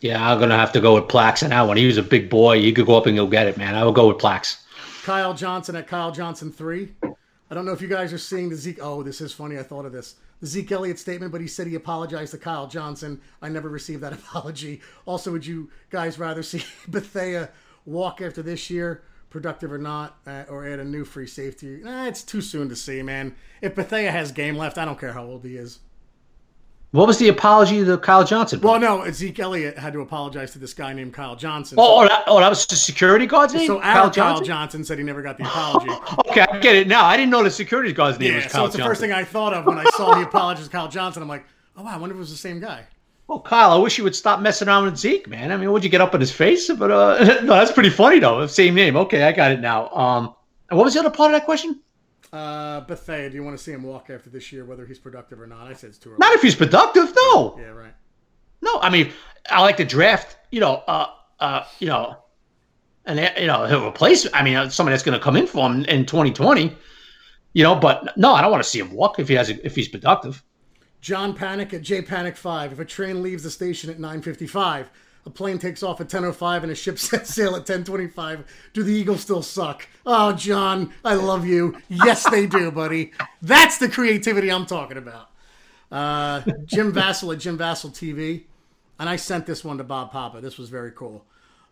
[0.00, 1.76] Yeah, I'm gonna have to go with Plax on that one.
[1.76, 2.54] He was a big boy.
[2.54, 3.74] You could go up and go get it, man.
[3.74, 4.62] I will go with Plax.
[5.04, 6.92] Kyle Johnson at Kyle Johnson three.
[7.02, 8.78] I don't know if you guys are seeing the Zeke.
[8.80, 9.58] Oh, this is funny.
[9.58, 10.16] I thought of this.
[10.40, 13.20] The Zeke Elliott statement, but he said he apologized to Kyle Johnson.
[13.40, 14.80] I never received that apology.
[15.06, 17.50] Also, would you guys rather see Bethea
[17.86, 21.82] walk after this year, productive or not, uh, or add a new free safety?
[21.84, 23.34] Eh, it's too soon to see, man.
[23.60, 25.80] If Bethea has game left, I don't care how old he is.
[26.94, 28.60] What was the apology to Kyle Johnson?
[28.60, 31.76] Well, no, Zeke Elliott had to apologize to this guy named Kyle Johnson.
[31.76, 33.66] Oh, oh, that, oh, that was the security guard's name.
[33.66, 34.46] So Kyle Johnson?
[34.46, 34.84] Johnson?
[34.84, 35.90] said he never got the apology.
[36.28, 37.04] okay, I get it now.
[37.04, 38.60] I didn't know the security guard's name yeah, was Kyle Johnson.
[38.60, 40.86] so it's the first thing I thought of when I saw the apology to Kyle
[40.86, 41.20] Johnson.
[41.20, 41.44] I'm like,
[41.76, 42.86] oh wow, I wonder if it was the same guy.
[43.28, 45.50] Oh, Kyle, I wish you would stop messing around with Zeke, man.
[45.50, 46.70] I mean, would you get up in his face?
[46.70, 48.46] But uh, no, that's pretty funny though.
[48.46, 48.94] Same name.
[48.96, 49.88] Okay, I got it now.
[49.88, 50.34] Um,
[50.68, 51.80] what was the other part of that question?
[52.34, 55.40] Uh, Bethea, do you want to see him walk after this year, whether he's productive
[55.40, 55.68] or not?
[55.68, 56.18] I said it's too early.
[56.18, 57.56] Not if he's productive, no.
[57.56, 57.94] Yeah, right.
[58.60, 59.12] No, I mean,
[59.48, 61.06] I like to draft, you know, uh,
[61.38, 62.16] uh, you know,
[63.04, 64.26] and you know, he'll replace.
[64.34, 66.76] I mean, somebody that's going to come in for him in 2020.
[67.52, 69.64] You know, but no, I don't want to see him walk if he has a,
[69.64, 70.42] if he's productive.
[71.00, 72.72] John Panic at J Panic Five.
[72.72, 74.86] If a train leaves the station at 9:55
[75.26, 78.44] a plane takes off at 10.05 and a ship sets sail at 10.25.
[78.72, 79.86] Do the Eagles still suck?
[80.04, 81.78] Oh, John, I love you.
[81.88, 83.12] Yes, they do, buddy.
[83.42, 85.30] That's the creativity I'm talking about.
[85.90, 88.44] Uh, Jim Vassell at Jim Vassell TV.
[88.98, 90.40] And I sent this one to Bob Papa.
[90.40, 91.24] This was very cool.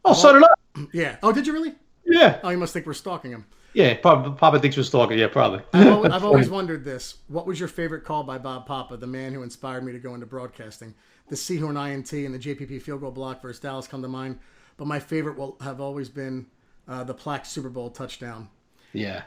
[0.04, 0.48] Oh, so did I.
[0.94, 1.16] Yeah.
[1.22, 1.74] Oh, did you really?
[2.06, 2.40] Yeah.
[2.42, 3.44] Oh, you must think we're stalking him.
[3.74, 5.18] Yeah, Papa, Papa thinks we're stalking.
[5.18, 5.62] Yeah, probably.
[5.74, 7.16] I've always, I've always wondered this.
[7.28, 10.14] What was your favorite call by Bob Papa, the man who inspired me to go
[10.14, 10.94] into broadcasting?
[11.32, 14.38] The Sehorn INT and the JPP field goal block versus Dallas come to mind.
[14.76, 16.44] But my favorite will have always been
[16.86, 18.50] uh, the Plax Super Bowl touchdown.
[18.92, 19.22] Yeah,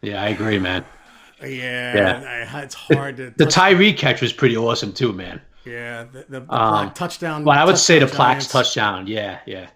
[0.00, 0.82] yeah, I agree, man.
[1.42, 2.62] Yeah, yeah.
[2.62, 3.34] it's hard to.
[3.36, 5.42] The, the Tyree catch was pretty awesome too, man.
[5.66, 7.44] Yeah, the, the, the um, touchdown.
[7.44, 9.06] Well, I would say the Plax's touchdown.
[9.06, 9.68] Yeah, yeah.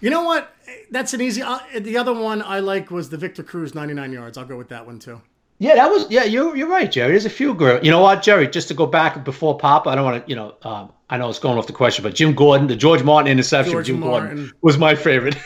[0.00, 0.54] You know what?
[0.92, 1.42] That's an easy.
[1.42, 4.38] Uh, the other one I like was the Victor Cruz 99 yards.
[4.38, 5.20] I'll go with that one too.
[5.58, 6.22] Yeah, that was yeah.
[6.22, 7.10] You're you're right, Jerry.
[7.10, 7.84] There's a few girls.
[7.84, 8.46] You know what, Jerry?
[8.46, 10.30] Just to go back before Pop, I don't want to.
[10.30, 13.02] You know, um, I know it's going off the question, but Jim Gordon, the George
[13.02, 14.36] Martin interception, George Jim Martin.
[14.36, 15.36] Gordon was my favorite.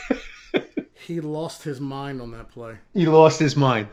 [0.95, 2.77] he lost his mind on that play.
[2.93, 3.87] He lost his mind.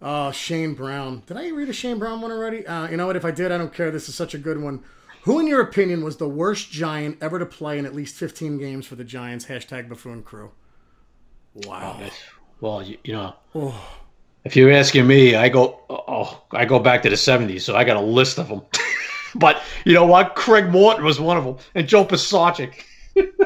[0.00, 1.22] Oh, Shane Brown.
[1.26, 2.66] Did I read a Shane Brown one already?
[2.66, 3.16] Uh, you know what?
[3.16, 3.90] If I did, I don't care.
[3.90, 4.82] This is such a good one.
[5.22, 8.58] Who, in your opinion, was the worst Giant ever to play in at least 15
[8.58, 9.46] games for the Giants?
[9.46, 10.52] Hashtag Buffoon Crew.
[11.54, 12.00] Wow.
[12.00, 12.10] Oh,
[12.60, 13.34] well, you, you know.
[13.54, 13.98] Oh
[14.48, 17.84] if you're asking me, I go oh I go back to the '70s, so I
[17.84, 18.62] got a list of them.
[19.34, 20.34] but you know what?
[20.34, 22.84] Craig Morton was one of them, and Joe Pisarcik.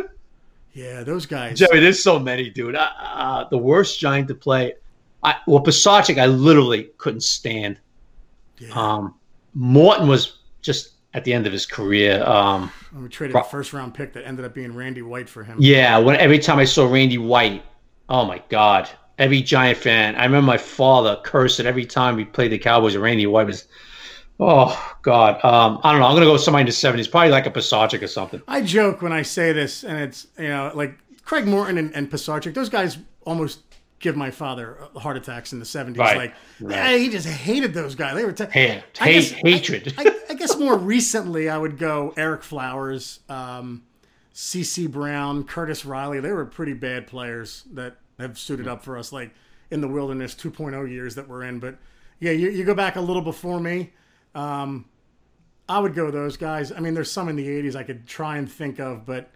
[0.72, 1.59] yeah, those guys.
[1.59, 2.76] Jerry, there's so many, dude.
[2.76, 4.74] Uh, uh, the worst giant to play.
[5.22, 7.78] I, well, Pisarcik, I literally couldn't stand.
[8.59, 8.70] Yeah.
[8.74, 9.14] Um,
[9.55, 12.22] Morton was just at the end of his career.
[12.24, 15.59] Um, we traded a first round pick that ended up being Randy White for him.
[15.61, 17.62] Yeah, when every time I saw Randy White,
[18.09, 20.16] oh my god, every Giant fan.
[20.16, 22.95] I remember my father cursing every time we played the Cowboys.
[22.95, 23.68] And Randy White was,
[24.43, 26.07] oh God, um, I don't know.
[26.07, 28.43] I'm gonna go with somebody in the '70s, probably like a Pisarcik or something.
[28.49, 32.11] I joke when I say this, and it's you know like Craig Morton and, and.
[32.11, 33.61] Those guys almost
[34.03, 35.97] give my father heart attacks in the 70s.
[35.97, 36.16] Right.
[36.16, 37.01] Like, right.
[37.01, 38.16] he just hated those guys.
[38.16, 39.95] They were te- hate, hate hatred.
[39.97, 43.84] I, I, I, guess more recently, I would go Ereck Flowers, um,
[44.34, 46.20] CC Brown, Curtis Riley.
[46.20, 49.32] They were pretty bad players that have suited up for us, like
[49.70, 51.61] in the wilderness 2.0 years that we're in.
[51.61, 51.78] But
[52.18, 53.93] yeah, you, you go back a little before me.
[54.35, 54.87] Um,
[55.68, 56.72] I would go those guys.
[56.72, 59.30] I mean, there's some in the 80s I could try and think of, but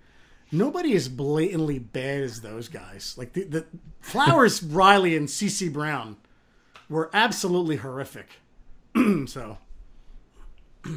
[0.50, 3.14] nobody is blatantly bad as those guys.
[3.16, 3.66] Like the, the
[4.00, 6.16] Flowers, Riley, and CC Brown
[6.88, 8.28] were absolutely horrific.
[9.26, 9.58] so,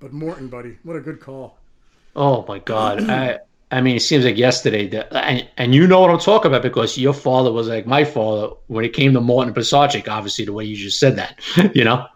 [0.00, 1.58] but Morton, buddy, what a good call.
[2.16, 3.10] Oh my God!
[3.10, 3.40] I
[3.74, 6.62] I mean, it seems like yesterday that, and, and you know what I'm talking about
[6.62, 10.52] because your father was like my father when it came to Morton Pisarcik, obviously the
[10.52, 11.40] way you just said that,
[11.74, 12.06] you know?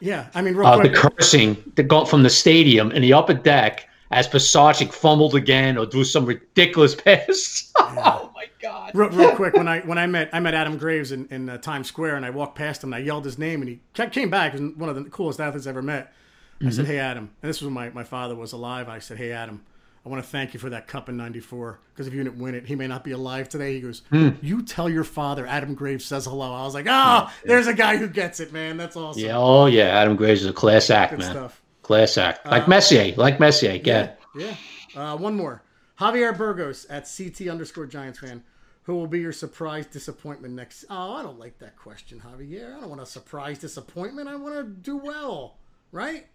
[0.00, 3.86] Yeah, I mean, uh, the cursing that got from the stadium in the upper deck
[4.10, 7.72] as Pisarcik fumbled again or threw some ridiculous pass.
[7.78, 8.92] oh my god!
[8.94, 11.58] Real, real, quick, when I when I met I met Adam Graves in, in uh,
[11.58, 14.30] Times Square and I walked past him and I yelled his name and he came
[14.30, 16.12] back and one of the coolest athletes I ever met.
[16.60, 16.72] I mm-hmm.
[16.72, 18.88] said, "Hey Adam," and this was when my my father was alive.
[18.88, 19.62] I said, "Hey Adam."
[20.04, 22.54] I want to thank you for that cup in '94 because if you didn't win
[22.54, 24.30] it, he may not be alive today." He goes, Hmm.
[24.40, 27.96] "You tell your father Adam Graves says hello." I was like, "Oh, there's a guy
[27.98, 28.76] who gets it, man.
[28.76, 31.30] That's awesome." Yeah, oh yeah, Adam Graves is a class act, Good man.
[31.30, 31.62] stuff.
[31.82, 33.80] Class act, like Messier, like Messier.
[33.84, 34.12] Yeah.
[34.36, 34.54] Yeah.
[34.96, 35.62] Uh, one more.
[35.98, 38.42] Javier Burgos at CT underscore Giants fan.
[38.84, 40.84] Who will be your surprise disappointment next?
[40.88, 42.74] Oh, I don't like that question, Javier.
[42.76, 44.28] I don't want a surprise disappointment.
[44.28, 45.58] I want to do well,
[45.92, 46.26] right?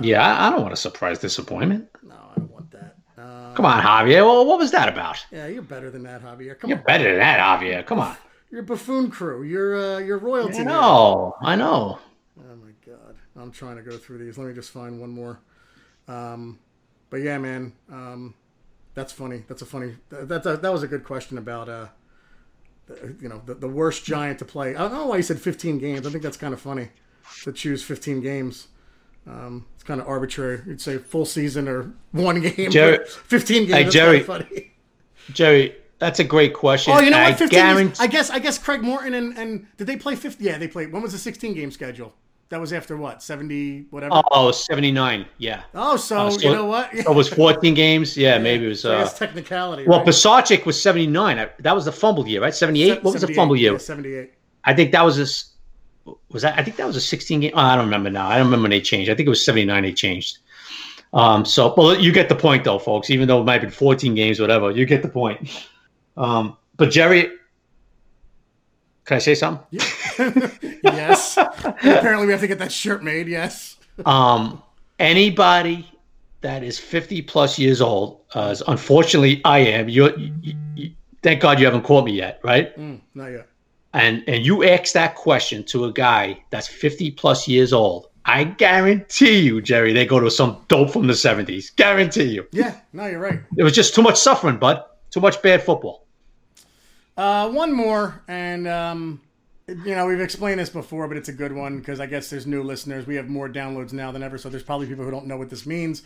[0.00, 1.88] Yeah, I, I don't want a surprise disappointment.
[2.02, 2.45] No,
[3.16, 3.52] I don't want that.
[3.52, 4.24] Uh, Come on, Javier.
[4.24, 5.24] Well, what was that about?
[5.32, 6.58] yeah, you're better than that, Javier.
[6.58, 7.84] Come You're on, better than that, Javier.
[7.86, 8.16] Come on.
[8.50, 9.42] you're buffoon crew.
[9.42, 10.60] You're uh, you're royalty.
[10.60, 10.70] I now.
[10.80, 11.36] know.
[11.40, 11.98] I know.
[12.38, 14.36] Oh my god, I'm trying to go through these.
[14.38, 15.40] Let me just find one more.
[16.08, 16.58] Um,
[17.10, 18.34] but yeah, man, um,
[18.94, 19.44] that's funny.
[19.48, 19.96] That's a funny.
[20.10, 21.86] That that, that was a good question about uh,
[22.86, 24.74] the, you know, the, the worst giant to play.
[24.76, 26.06] I don't know why you said 15 games.
[26.06, 26.90] I think that's kind of funny
[27.44, 28.68] to choose 15 games.
[29.26, 30.60] Um, it's kind of arbitrary.
[30.66, 32.70] You'd say full season or one game.
[32.70, 33.72] Jerry- 15 games.
[33.74, 34.20] Hey, that's Jerry.
[34.20, 34.72] funny.
[35.32, 36.92] Jerry, that's a great question.
[36.96, 37.38] Oh, you know I what?
[37.38, 37.84] 15 guarantee.
[37.88, 38.00] games.
[38.00, 40.44] I guess I guess Craig Morton and, and did they play 50?
[40.44, 40.92] Yeah, they played.
[40.92, 42.12] When was the 16 game schedule?
[42.48, 43.24] That was after what?
[43.24, 44.22] 70 whatever.
[44.30, 45.26] Oh, 79.
[45.38, 45.64] Yeah.
[45.74, 46.92] Oh, so, so- you know what?
[46.96, 48.16] So it was 14 games.
[48.16, 48.84] Yeah, maybe it was.
[48.84, 49.84] Uh, technicality.
[49.88, 50.06] well, right?
[50.06, 51.48] Was 79.
[51.58, 52.54] That was the fumble year, right?
[52.54, 53.02] 78.
[53.02, 53.72] What was the fumble year?
[53.72, 54.32] yeah, 78.
[54.62, 55.55] I think that was a.
[56.30, 56.58] Was that?
[56.58, 57.52] I think that was a 16 game.
[57.54, 58.28] Oh, I don't remember now.
[58.28, 59.10] I don't remember when they changed.
[59.10, 59.82] I think it was 79.
[59.82, 60.38] They changed.
[61.12, 61.44] Um.
[61.44, 63.10] So, well, you get the point, though, folks.
[63.10, 65.66] Even though it might have been 14 games, whatever, you get the point.
[66.16, 66.56] Um.
[66.76, 67.30] But Jerry,
[69.04, 69.66] can I say something?
[70.82, 71.36] yes.
[71.38, 73.28] Apparently, we have to get that shirt made.
[73.28, 73.76] Yes.
[74.04, 74.62] Um.
[74.98, 75.90] Anybody
[76.40, 79.88] that is 50 plus years old, uh, as unfortunately I am.
[79.88, 80.90] You, you, you.
[81.22, 82.76] Thank God you haven't caught me yet, right?
[82.78, 83.48] Mm, not yet.
[83.96, 88.44] And and you ask that question to a guy that's 50 plus years old i
[88.44, 92.74] guarantee you jerry they go to some dope from the 70s guarantee you Yeah.
[92.92, 93.40] No, you're right.
[93.56, 96.04] it was just too much suffering bud too much bad football
[97.16, 99.20] Uh, one more, and um,
[99.68, 102.46] you know we've explained this before, but it's a good one because I guess there's
[102.46, 103.06] new listeners.
[103.06, 105.48] We have more downloads now than ever, so there's probably people who don't know what
[105.48, 106.02] this means.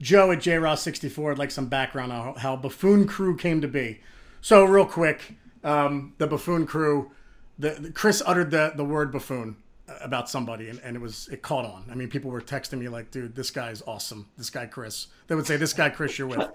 [0.00, 4.00] Joe at JRoss64 would like some background on how Buffoon Crew came to be.
[4.40, 7.10] So real quick, um, the Buffoon Crew,
[7.58, 9.56] the, the- Chris uttered the the word buffoon
[10.00, 11.84] about somebody, and, and it was it caught on.
[11.90, 14.28] I mean, people were texting me like, "Dude, this guy's awesome.
[14.38, 16.48] This guy Chris." They would say, "This guy Chris, you're with."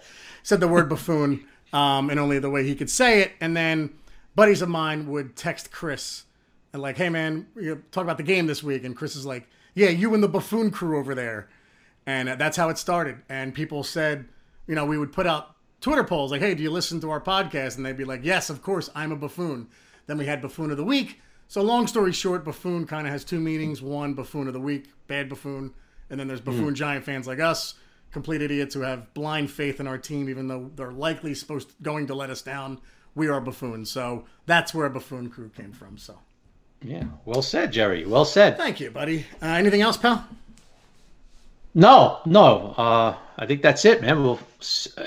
[0.44, 3.92] Said the word buffoon, um, and only the way he could say it, and then
[4.36, 6.24] buddies of mine would text Chris
[6.74, 9.48] and like, "Hey man, you talk about the game this week," and Chris is like,
[9.76, 11.50] "Yeah, you and the buffoon crew over there,"
[12.06, 13.18] and uh, that's how it started.
[13.30, 14.28] And people said,
[14.68, 17.22] you know, we would put out Twitter polls like, "Hey, do you listen to our
[17.22, 19.68] podcast?" And they'd be like, "Yes, of course, I'm a buffoon."
[20.10, 21.22] Then we had buffoon of the week.
[21.48, 24.90] So long story short, buffoon kind of has two meanings: one, buffoon of the week,
[25.06, 25.72] bad buffoon,
[26.10, 27.76] and then there's buffoon giant fans like us,
[28.12, 32.08] complete idiots who have blind faith in our team, even though they're likely supposed going
[32.08, 32.80] to let us down.
[33.14, 36.00] We are buffoons, so that's where buffoon crew came from.
[36.00, 36.18] So
[36.82, 39.28] yeah well said jerry well said thank you, buddy.
[39.44, 40.28] Uh, anything else, pal?
[41.76, 44.40] no no uh i think that's it man we'll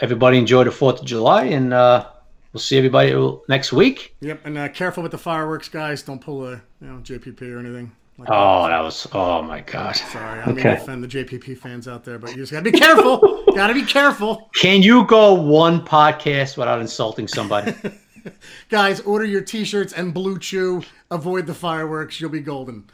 [0.01, 2.07] everybody enjoy the fourth of july and uh
[2.53, 3.13] we'll see everybody
[3.49, 6.03] next week Yep, and uh, careful with the fireworks, guys.
[6.03, 7.93] Don't pull a you know JPP or anything.
[8.19, 10.75] Like oh that was oh my god Sorry, I mean Okay.
[10.75, 13.45] offend the JPP fans out there, but you just gotta be careful.
[13.57, 17.75] gotta be careful, can you go one podcast without insulting somebody
[18.69, 19.01] guys.
[19.01, 20.85] Order your T-shirts and BlueChew.
[21.11, 22.21] Avoid the fireworks.
[22.21, 22.85] You'll be golden.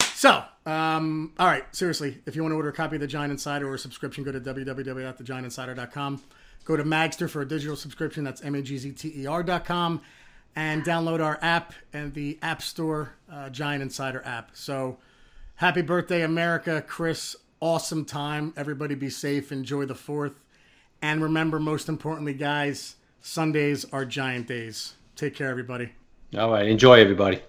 [0.00, 3.30] So, um, all right, seriously, if you want to order a copy of the Giant
[3.30, 6.22] Insider or a subscription, go to www.thegiantinsider.com.
[6.64, 8.24] Go to Magzter for a digital subscription.
[8.24, 10.00] That's M-A-G-Z-T-E-R.com.
[10.56, 14.50] And download our app and the App Store uh, Giant Insider app.
[14.54, 14.98] So,
[15.56, 16.80] happy birthday, America.
[16.86, 18.52] Chris, awesome time.
[18.56, 19.50] Everybody be safe.
[19.50, 20.34] Enjoy the 4th.
[21.02, 24.94] And remember, most importantly, guys, Sundays are Giant days.
[25.16, 25.90] Take care, everybody.
[26.38, 27.40] all right enjoy everybody